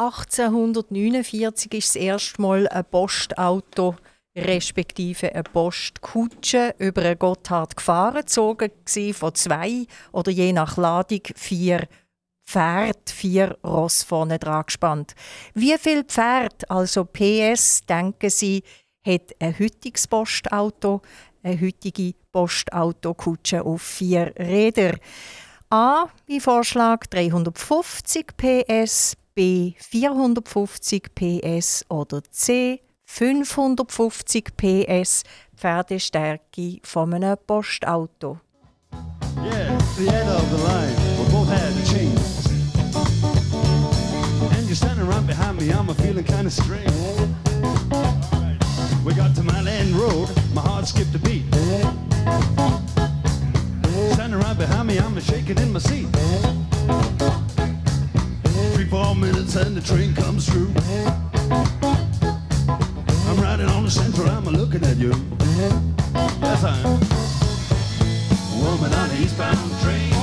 1849 0.07 1.73
ist 1.73 1.89
das 1.89 2.01
erste 2.01 2.41
Mal 2.41 2.67
ein 2.67 2.85
Postauto 2.85 3.95
respektive 4.37 5.33
eine 5.33 5.43
Postkutsche 5.43 6.75
über 6.77 7.01
einen 7.01 7.17
Gotthard 7.17 7.75
gefahren, 7.75 8.21
gezogen 8.21 8.71
von 9.13 9.35
zwei 9.35 9.85
oder 10.11 10.31
je 10.31 10.53
nach 10.53 10.77
Ladung 10.77 11.21
vier 11.35 11.87
Pferd, 12.47 13.09
vier 13.09 13.57
Ross 13.63 14.03
vorne 14.03 14.39
dran 14.39 14.63
gespannt. 14.65 15.15
Wie 15.53 15.77
viel 15.77 16.03
Pferd, 16.03 16.69
also 16.71 17.03
PS, 17.03 17.81
denken 17.81 18.29
Sie, 18.29 18.63
hat 19.05 19.33
ein 19.39 19.57
heutiges 19.59 20.07
Postauto, 20.07 21.01
eine 21.43 21.59
heutige 21.59 22.13
Postautokutsche 22.31 23.65
auf 23.65 23.81
vier 23.81 24.33
Räder? 24.37 24.97
A 25.69 26.07
wie 26.25 26.39
Vorschlag 26.39 27.05
350 27.07 28.27
PS, 28.37 29.17
B 29.37 29.75
450 29.77 31.09
PS 31.13 31.85
oder 31.89 32.23
C 32.31 32.81
550 33.05 34.45
PS 34.57 35.21
Pferdestärke 35.55 36.79
von 36.81 37.13
einem 37.13 37.37
Postauto. 37.45 38.39
Yeah, 39.35 39.77
the 39.95 40.09
end 40.09 40.27
of 40.27 40.49
the 40.49 40.57
line. 40.57 40.95
We 41.19 41.31
both 41.31 41.49
had 41.49 41.71
the 41.75 41.85
chains. 41.85 42.47
And 44.57 44.65
you're 44.65 44.75
standing 44.75 45.07
right 45.07 45.27
behind 45.27 45.59
me, 45.59 45.69
I'm 45.69 45.87
a 45.91 45.93
feeling 45.93 46.25
kinda 46.25 46.49
strange. 46.49 46.91
We 49.05 49.13
got 49.13 49.35
to 49.35 49.43
my 49.43 49.61
land 49.61 49.93
road, 49.95 50.29
my 50.55 50.61
heart 50.61 50.87
skipped 50.87 51.13
a 51.13 51.19
beat. 51.19 51.45
Standing 54.13 54.39
right 54.39 54.57
behind 54.57 54.87
me, 54.87 54.97
I'm 54.97 55.19
shaking 55.21 55.59
in 55.59 55.73
my 55.73 55.79
seat. 55.79 56.07
Four 58.89 59.15
minutes 59.15 59.55
and 59.57 59.75
the 59.75 59.81
train 59.81 60.15
comes 60.15 60.47
through. 60.47 60.71
I'm 63.27 63.41
riding 63.41 63.67
on 63.67 63.83
the 63.83 63.91
central, 63.91 64.29
I'm 64.29 64.45
looking 64.45 64.83
at 64.85 64.95
you. 64.95 65.13
Yes, 66.13 66.63
I 66.63 66.77
am. 66.79 66.99
Woman 68.63 68.93
on 68.93 69.09
the 69.09 69.17
eastbound 69.21 69.81
train. 69.81 70.16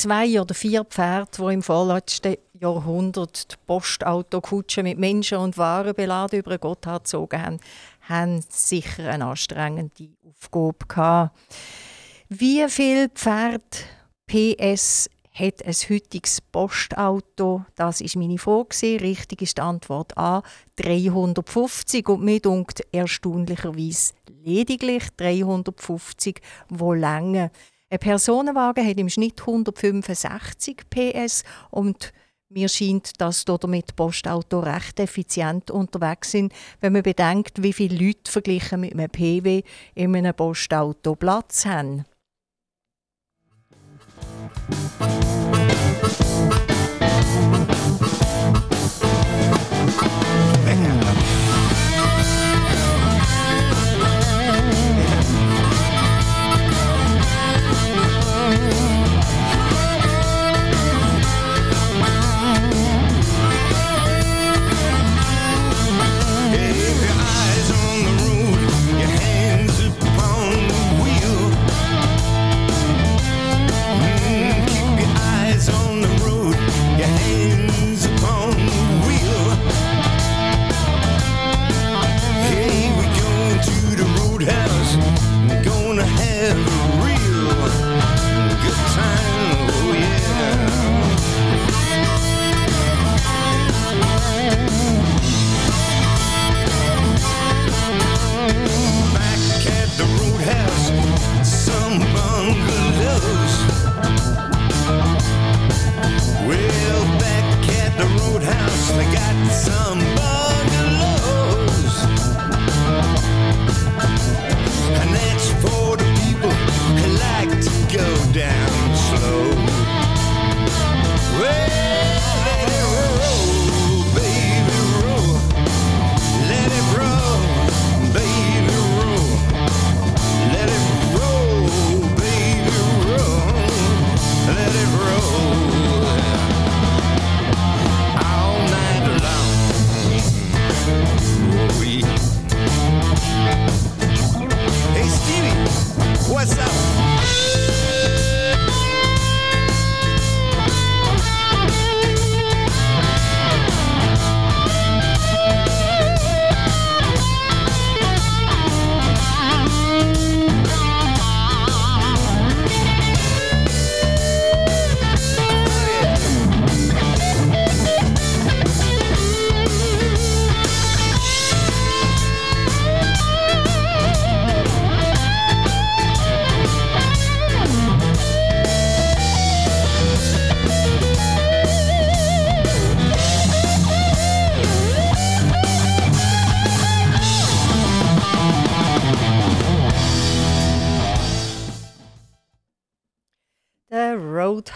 Zwei 0.00 0.40
oder 0.40 0.54
vier 0.54 0.84
Pferde, 0.84 1.30
die 1.38 1.52
im 1.52 1.62
vorletzten 1.62 2.36
Jahrhundert 2.58 3.52
die 3.52 3.56
Postautokutsche 3.66 4.82
mit 4.82 4.98
Menschen 4.98 5.36
und 5.36 5.58
Waren 5.58 5.94
beladen 5.94 6.38
über 6.38 6.56
Gotthard 6.56 7.04
gezogen 7.04 7.42
haben, 7.42 7.60
haben 8.08 8.42
sicher 8.48 9.10
eine 9.10 9.26
anstrengende 9.26 10.08
Aufgabe 10.26 10.86
gehabt. 10.88 11.38
Wie 12.30 12.64
viele 12.68 13.10
Pferde 13.10 13.60
PS 14.26 15.10
hat 15.34 15.66
ein 15.66 15.74
heutiges 15.74 16.40
Postauto? 16.40 17.66
Das 17.76 18.00
ist 18.00 18.16
meine 18.16 18.38
Frage. 18.38 19.00
Richtig 19.02 19.42
ist 19.42 19.58
die 19.58 19.62
Antwort 19.62 20.16
A, 20.16 20.42
350 20.76 22.08
und 22.08 22.24
mir 22.24 22.40
dunkt 22.40 22.86
erstaunlicherweise 22.90 24.14
lediglich 24.44 25.04
350, 25.18 26.40
wo 26.70 26.94
lange. 26.94 27.50
Ein 27.92 27.98
Personenwagen 27.98 28.86
hat 28.86 28.98
im 28.98 29.08
Schnitt 29.08 29.40
165 29.40 30.82
PS 30.88 31.42
und 31.72 32.12
mir 32.48 32.68
scheint, 32.68 33.20
dass 33.20 33.44
damit 33.44 33.96
Postauto 33.96 34.60
recht 34.60 35.00
effizient 35.00 35.72
unterwegs 35.72 36.30
sind, 36.30 36.52
wenn 36.80 36.92
man 36.92 37.02
bedenkt, 37.02 37.64
wie 37.64 37.72
viele 37.72 38.06
Leute 38.06 38.30
verglichen 38.30 38.82
mit 38.82 38.92
einem 38.92 39.10
PW 39.10 39.62
in 39.96 40.14
einem 40.14 40.34
Postauto 40.34 41.16
Platz 41.16 41.66
haben. 41.66 42.04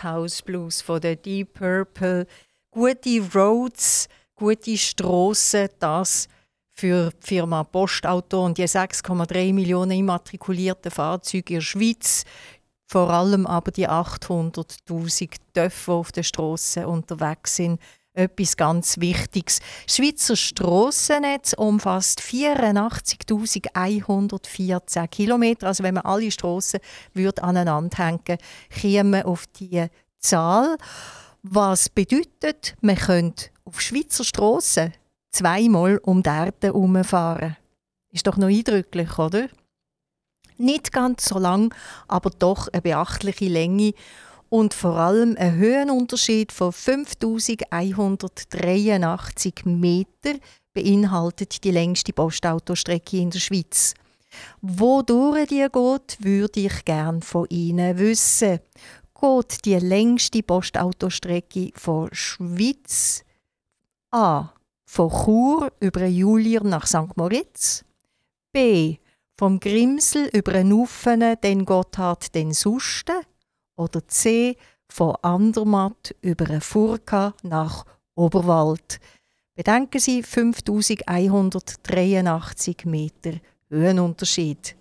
Roadhouse 0.04 0.42
Blues 0.42 0.82
von 0.82 1.00
der 1.00 1.16
Deep 1.16 1.54
Purple. 1.54 2.26
Gute 2.70 3.22
Roads, 3.34 4.08
gute 4.34 4.76
Strassen, 4.76 5.68
das 5.78 6.28
für 6.72 7.10
die 7.10 7.26
Firma 7.26 7.64
Postauto 7.64 8.44
und 8.44 8.58
die 8.58 8.64
6,3 8.64 9.54
Millionen 9.54 9.98
immatrikulierten 9.98 10.90
Fahrzeuge 10.90 11.54
in 11.54 11.60
der 11.60 11.64
Schweiz. 11.64 12.24
Vor 12.86 13.08
allem 13.10 13.46
aber 13.46 13.70
die 13.70 13.88
800.000 13.88 15.36
Töpfe, 15.54 15.90
die 15.90 15.92
auf 15.92 16.12
den 16.12 16.24
Strassen 16.24 16.84
unterwegs 16.84 17.56
sind. 17.56 17.80
Etwas 18.16 18.56
ganz 18.56 19.00
Wichtiges. 19.00 19.58
Das 19.86 19.96
Schweizer 19.96 20.36
Strassennetz 20.36 21.52
umfasst 21.52 22.20
84.114 22.20 25.08
Kilometer. 25.08 25.66
Also 25.66 25.82
wenn 25.82 25.94
man 25.94 26.04
alle 26.04 26.30
Strassen 26.30 26.78
würde 27.12 27.42
aneinander 27.42 27.98
hängen, 27.98 28.38
käme 28.70 29.26
auf 29.26 29.48
die 29.48 29.88
Zahl. 30.20 30.76
Was 31.42 31.88
bedeutet, 31.88 32.76
man 32.80 32.94
könnte 32.94 33.46
auf 33.64 33.80
Schweizer 33.80 34.22
Strassen 34.22 34.92
zweimal 35.32 35.98
um 35.98 36.22
die 36.22 36.28
Erde 36.28 36.68
herumfahren. 36.68 37.56
Ist 38.12 38.28
doch 38.28 38.36
noch 38.36 38.46
eindrücklich, 38.46 39.18
oder? 39.18 39.48
Nicht 40.56 40.92
ganz 40.92 41.24
so 41.24 41.40
lang, 41.40 41.74
aber 42.06 42.30
doch 42.30 42.68
eine 42.68 42.80
beachtliche 42.80 43.46
Länge 43.46 43.92
und 44.54 44.72
vor 44.72 44.94
allem 44.94 45.36
ein 45.36 45.56
Höhenunterschied 45.56 46.52
von 46.52 46.72
5183 46.72 49.64
Meter 49.64 50.34
beinhaltet 50.72 51.64
die 51.64 51.72
längste 51.72 52.12
Postautostrecke 52.12 53.16
in 53.16 53.30
der 53.30 53.40
Schweiz. 53.40 53.94
Wodurch 54.60 55.48
die 55.48 55.66
geht, 55.72 56.18
würde 56.20 56.60
ich 56.60 56.84
gern 56.84 57.20
von 57.20 57.48
Ihnen 57.48 57.98
wissen. 57.98 58.60
Geht 59.20 59.64
die 59.64 59.74
längste 59.74 60.44
Postautostrecke 60.44 61.72
von 61.74 62.08
Schweiz 62.12 63.24
A. 64.12 64.50
Von 64.84 65.10
Chur 65.10 65.72
über 65.80 66.06
Julier 66.06 66.62
nach 66.62 66.86
St. 66.86 67.16
Moritz. 67.16 67.84
B. 68.52 68.98
Vom 69.36 69.58
Grimsel 69.58 70.28
über 70.32 70.52
den 70.52 70.72
Uffene, 70.72 71.36
den 71.36 71.64
Gotthard, 71.64 72.32
den 72.36 72.52
Susten. 72.52 73.16
Oder 73.76 74.06
C. 74.08 74.56
Von 74.88 75.14
Andermatt 75.22 76.14
über 76.20 76.44
den 76.44 76.60
Furka 76.60 77.32
nach 77.42 77.86
Oberwald. 78.14 79.00
Bedenken 79.54 79.98
Sie 79.98 80.22
5183 80.22 82.84
Meter 82.84 83.32
Höhenunterschied. 83.70 84.76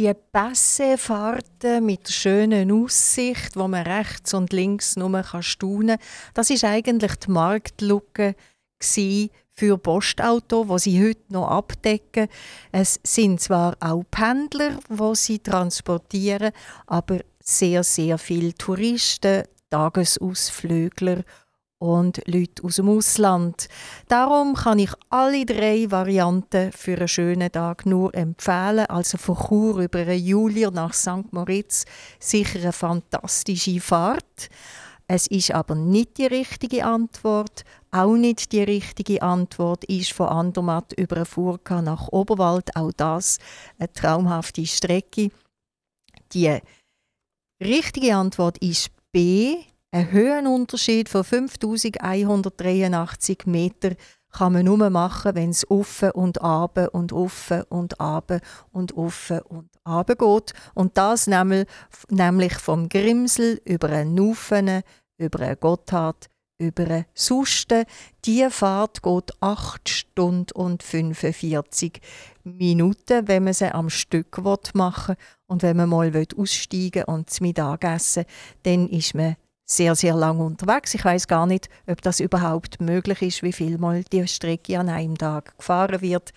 Die 0.00 0.14
Passefahrten 0.32 1.84
mit 1.84 2.08
der 2.08 2.12
schönen 2.12 2.72
Aussicht, 2.72 3.54
wo 3.54 3.68
man 3.68 3.86
rechts 3.86 4.32
und 4.32 4.50
links 4.50 4.96
nur 4.96 5.22
staunen 5.42 5.98
kann, 5.98 6.06
das 6.32 6.48
ist 6.48 6.64
eigentlich 6.64 7.16
die 7.16 7.30
Marktlücke 7.30 8.34
für 9.52 9.76
Postauto, 9.76 10.68
wo 10.68 10.78
sie 10.78 11.06
heute 11.06 11.20
noch 11.28 11.48
abdecken. 11.48 12.28
Es 12.72 12.98
sind 13.04 13.42
zwar 13.42 13.76
auch 13.78 14.04
Pendler, 14.10 14.78
wo 14.88 15.14
sie 15.14 15.38
transportieren, 15.38 16.52
aber 16.86 17.18
sehr 17.38 17.84
sehr 17.84 18.16
viele 18.16 18.54
Touristen, 18.54 19.44
Tagesausflügler 19.68 21.24
und 21.80 22.20
Leute 22.26 22.62
aus 22.62 22.76
dem 22.76 22.88
Ausland. 22.90 23.68
Darum 24.06 24.54
kann 24.54 24.78
ich 24.78 24.90
alle 25.08 25.46
drei 25.46 25.90
Varianten 25.90 26.72
für 26.72 26.96
einen 26.96 27.08
schönen 27.08 27.50
Tag 27.50 27.86
nur 27.86 28.14
empfehlen. 28.14 28.86
Also 28.86 29.18
von 29.18 29.36
Chur 29.36 29.78
über 29.78 30.00
einen 30.00 30.22
Julier 30.22 30.70
nach 30.70 30.92
St. 30.92 31.32
Moritz 31.32 31.86
sicher 32.20 32.60
eine 32.60 32.72
fantastische 32.72 33.80
Fahrt. 33.80 34.50
Es 35.08 35.26
ist 35.26 35.50
aber 35.52 35.74
nicht 35.74 36.18
die 36.18 36.26
richtige 36.26 36.84
Antwort. 36.84 37.64
Auch 37.90 38.14
nicht 38.14 38.52
die 38.52 38.62
richtige 38.62 39.22
Antwort 39.22 39.82
ist 39.84 40.12
von 40.12 40.28
Andermatt 40.28 40.92
über 40.92 41.16
eine 41.16 41.24
Furka 41.24 41.82
nach 41.82 42.08
Oberwald. 42.08 42.76
Auch 42.76 42.92
das 42.92 43.38
eine 43.78 43.92
traumhafte 43.92 44.64
Strecke. 44.66 45.30
Die 46.32 46.58
richtige 47.60 48.14
Antwort 48.14 48.58
ist 48.58 48.90
B. 49.10 49.56
Ein 49.92 50.12
Höhenunterschied 50.12 51.08
von 51.08 51.24
5183 51.24 53.46
Meter 53.46 53.96
kann 54.30 54.52
man 54.52 54.64
nur 54.64 54.88
machen, 54.88 55.34
wenn 55.34 55.50
es 55.50 55.68
offen 55.68 56.12
und 56.12 56.40
abe 56.42 56.90
und 56.90 57.12
offen 57.12 57.62
und 57.62 58.00
abe 58.00 58.40
und 58.70 58.96
offen 58.96 59.40
und 59.40 59.68
abe 59.82 60.14
geht. 60.14 60.52
Und 60.74 60.96
das 60.96 61.26
nämlich, 61.26 62.54
vom 62.54 62.88
Grimsel 62.88 63.60
über 63.64 63.88
einen 63.88 64.14
Nufen, 64.14 64.82
über 65.18 65.40
einen 65.40 65.58
Gotthard, 65.58 66.28
über 66.58 66.84
einen 66.84 67.06
Susten. 67.12 67.84
Die 68.24 68.48
Fahrt 68.48 69.02
geht 69.02 69.32
8 69.40 69.88
Stunden 69.88 70.52
und 70.52 70.84
45 70.84 72.00
Minuten, 72.44 73.26
wenn 73.26 73.42
man 73.42 73.54
sie 73.54 73.74
am 73.74 73.90
Stück 73.90 74.38
machen 74.74 75.16
will. 75.16 75.24
Und 75.48 75.64
wenn 75.64 75.76
man 75.76 75.88
mal 75.88 76.12
aussteigen 76.36 77.06
und 77.06 77.28
zum 77.28 77.48
Mittagessen, 77.48 78.24
dann 78.62 78.88
ist 78.88 79.16
man 79.16 79.34
sehr, 79.70 79.94
sehr 79.94 80.14
lang 80.14 80.40
unterwegs. 80.40 80.94
Ich 80.94 81.04
weiß 81.04 81.28
gar 81.28 81.46
nicht, 81.46 81.68
ob 81.86 82.02
das 82.02 82.20
überhaupt 82.20 82.80
möglich 82.80 83.22
ist, 83.22 83.42
wie 83.42 83.52
viel 83.52 83.78
mal 83.78 84.02
die 84.04 84.26
Strecke 84.26 84.78
an 84.78 84.88
einem 84.88 85.16
Tag 85.16 85.56
gefahren 85.56 86.00
wird. 86.00 86.32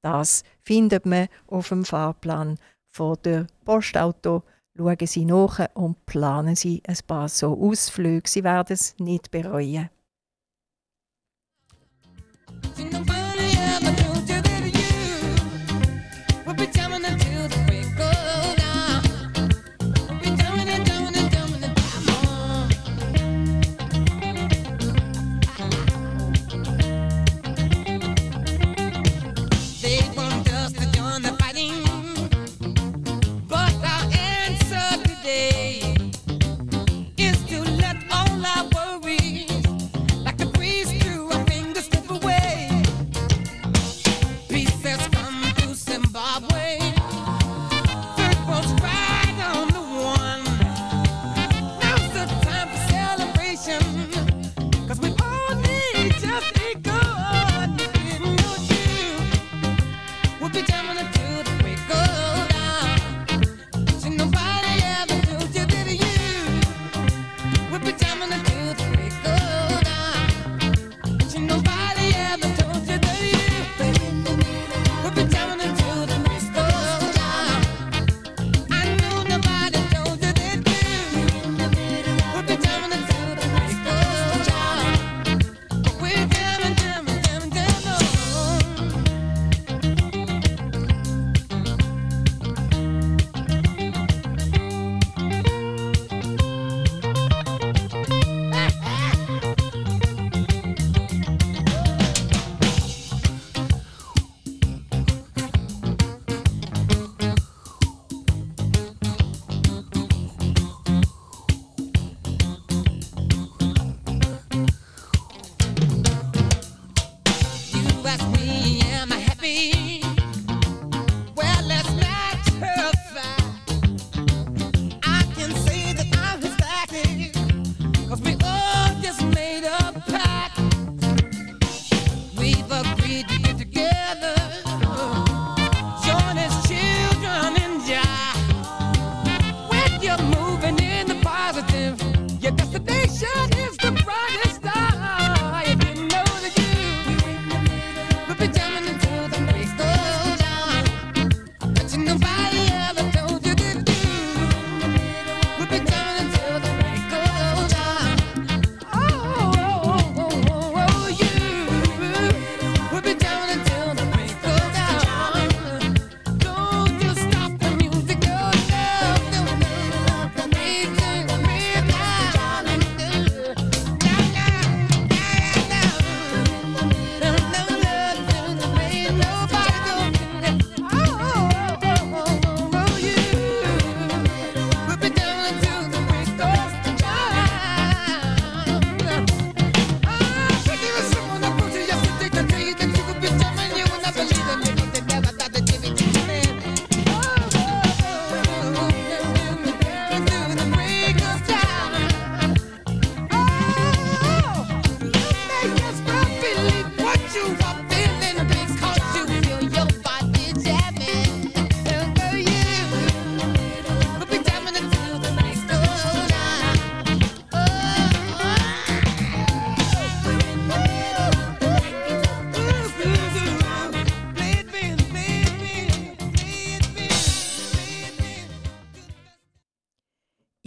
Das 0.00 0.42
findet 0.62 1.04
man 1.04 1.28
auf 1.48 1.68
dem 1.68 1.84
Fahrplan 1.84 2.58
von 2.88 3.16
der 3.24 3.46
Postauto. 3.64 4.42
Schauen 4.76 5.06
Sie 5.06 5.24
nach 5.24 5.66
und 5.74 6.06
planen 6.06 6.56
Sie 6.56 6.82
ein 6.86 6.96
paar 7.06 7.28
so 7.28 7.58
Ausflüge. 7.60 8.28
Sie 8.28 8.44
werden 8.44 8.72
es 8.74 8.94
nicht 8.98 9.30
bereuen. 9.30 9.90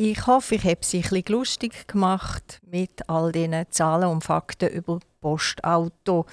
Ich 0.03 0.25
hoffe, 0.25 0.55
ich 0.55 0.63
habe 0.63 0.79
Sie 0.81 1.03
ein 1.03 1.23
lustig 1.27 1.87
gemacht 1.87 2.59
mit 2.65 3.07
all 3.07 3.31
diesen 3.31 3.67
Zahlen 3.69 4.09
und 4.09 4.23
Fakten 4.23 4.69
über 4.69 4.99
Postauto. 5.19 6.25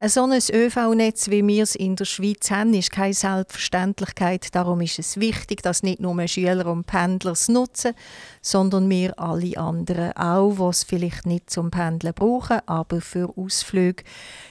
Ein 0.00 0.08
solches 0.08 0.48
ÖV-Netz, 0.48 1.28
wie 1.28 1.46
wir 1.46 1.62
es 1.62 1.74
in 1.74 1.94
der 1.94 2.06
Schweiz 2.06 2.50
haben, 2.50 2.72
ist 2.72 2.90
keine 2.90 3.12
Selbstverständlichkeit. 3.12 4.54
Darum 4.54 4.80
ist 4.80 4.98
es 4.98 5.20
wichtig, 5.20 5.62
dass 5.62 5.82
nicht 5.82 6.00
nur 6.00 6.26
Schüler 6.26 6.64
und 6.64 6.86
Pendler 6.86 7.32
es 7.32 7.48
nutzen, 7.48 7.92
sondern 8.40 8.88
wir 8.88 9.18
alle 9.18 9.58
anderen 9.58 10.16
auch, 10.16 10.56
die 10.56 10.70
es 10.70 10.84
vielleicht 10.84 11.26
nicht 11.26 11.50
zum 11.50 11.70
Pendeln 11.70 12.14
brauchen, 12.14 12.60
aber 12.64 13.02
für 13.02 13.36
Ausflüge. 13.36 14.04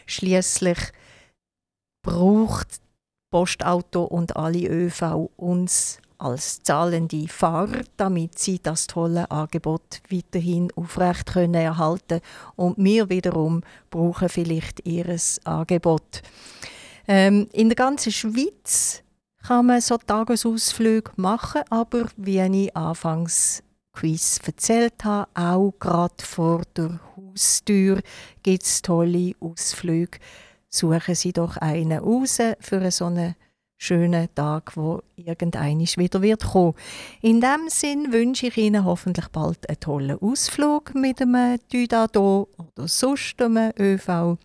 Schließlich 0.06 0.78
braucht 2.04 2.80
Postauto 3.32 4.04
und 4.04 4.36
alle 4.36 4.68
ÖV 4.68 5.32
uns 5.36 5.98
als 6.22 6.62
zahlende 6.62 7.28
Fahrer, 7.28 7.82
damit 7.98 8.38
sie 8.38 8.60
das 8.62 8.88
tolle 8.88 9.30
Angebot 9.32 10.02
weiterhin 10.10 10.72
aufrecht 10.76 11.34
können 11.34 11.56
erhalten 11.56 12.22
und 12.56 12.78
wir 12.78 13.10
wiederum 13.10 13.64
brauchen 13.90 14.30
vielleicht 14.30 14.86
ihres 14.86 15.40
Angebot. 15.46 16.22
Ähm, 17.08 17.48
in 17.52 17.70
der 17.70 17.76
ganzen 17.76 18.12
Schweiz 18.12 19.02
kann 19.44 19.66
man 19.66 19.82
so 19.82 19.98
Tagesausflüge 19.98 21.12
machen, 21.16 21.64
aber 21.70 22.06
wie 22.18 22.40
ich 22.40 22.76
anfangs 22.76 23.64
Quiz 23.94 24.40
erzählt 24.46 25.04
habe, 25.04 25.30
auch 25.34 25.74
gerade 25.80 26.24
vor 26.24 26.62
der 26.78 27.00
Haustür 27.18 28.02
gibt 28.44 28.64
es 28.64 28.82
tolle 28.82 29.34
Ausflüge. 29.40 30.20
Suchen 30.70 31.16
Sie 31.16 31.34
doch 31.34 31.58
einen 31.58 32.00
raus 32.00 32.38
für 32.60 32.92
so 32.92 33.06
einen 33.06 33.36
schönen 33.82 34.34
Tag, 34.36 34.78
wo 34.78 35.02
irgendeinisch 35.16 35.98
wieder 35.98 36.22
wird 36.22 36.44
kommen. 36.44 36.76
In 37.22 37.42
dem 37.42 37.68
Sinn 37.68 38.14
wünsche 38.14 38.48
ich 38.48 38.58
Ihnen 38.58 38.86
hoffentlich 38.86 39.28
bald 39.30 39.68
einen 39.68 39.80
tollen 39.80 40.22
Ausflug 40.22 40.94
mit 40.94 41.22
einem 41.22 41.58
Dudado 41.72 42.48
oder 42.58 42.88
sonst 42.88 43.42
einem 43.42 43.74
ÖV. 43.78 44.38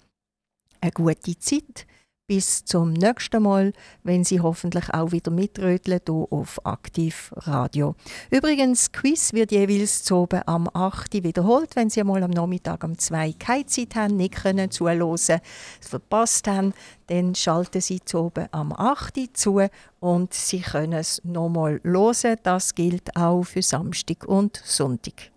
Eine 0.81 0.93
gute 0.95 1.39
Zeit. 1.39 1.87
Bis 2.29 2.65
zum 2.65 2.93
nächsten 2.93 3.41
Mal, 3.41 3.73
wenn 4.03 4.25
Sie 4.25 4.41
hoffentlich 4.41 4.93
auch 4.93 5.13
wieder 5.13 5.31
mitröteln 5.31 6.01
hier 6.05 6.27
auf 6.31 6.59
Aktiv 6.67 7.33
Radio. 7.37 7.95
Übrigens, 8.33 8.91
Quiz 8.91 9.33
wird 9.33 9.53
jeweils 9.53 10.03
zu 10.03 10.17
oben 10.17 10.43
am 10.45 10.69
8. 10.75 11.23
wiederholt. 11.23 11.77
Wenn 11.77 11.89
Sie 11.89 12.03
mal 12.03 12.25
am 12.25 12.33
Nachmittag 12.33 12.83
um 12.83 12.99
2 12.99 13.33
keine 13.39 13.67
Zeit 13.67 13.95
haben, 13.95 14.17
nicht 14.17 14.43
können 14.43 14.73
zuhören, 14.73 15.17
es 15.17 15.31
verpasst 15.89 16.49
haben, 16.49 16.75
dann 17.07 17.37
schalten 17.37 17.81
Sie 17.81 18.01
zu 18.05 18.19
oben 18.19 18.49
am 18.51 18.73
8. 18.73 19.31
zu 19.33 19.61
und 20.01 20.35
Sie 20.35 20.63
können 20.63 20.95
es 20.95 21.23
nochmal 21.23 21.81
hören. 21.85 22.39
Das 22.43 22.75
gilt 22.75 23.17
auch 23.17 23.45
für 23.45 23.63
Samstag 23.63 24.27
und 24.27 24.61
Sonntag. 24.65 25.31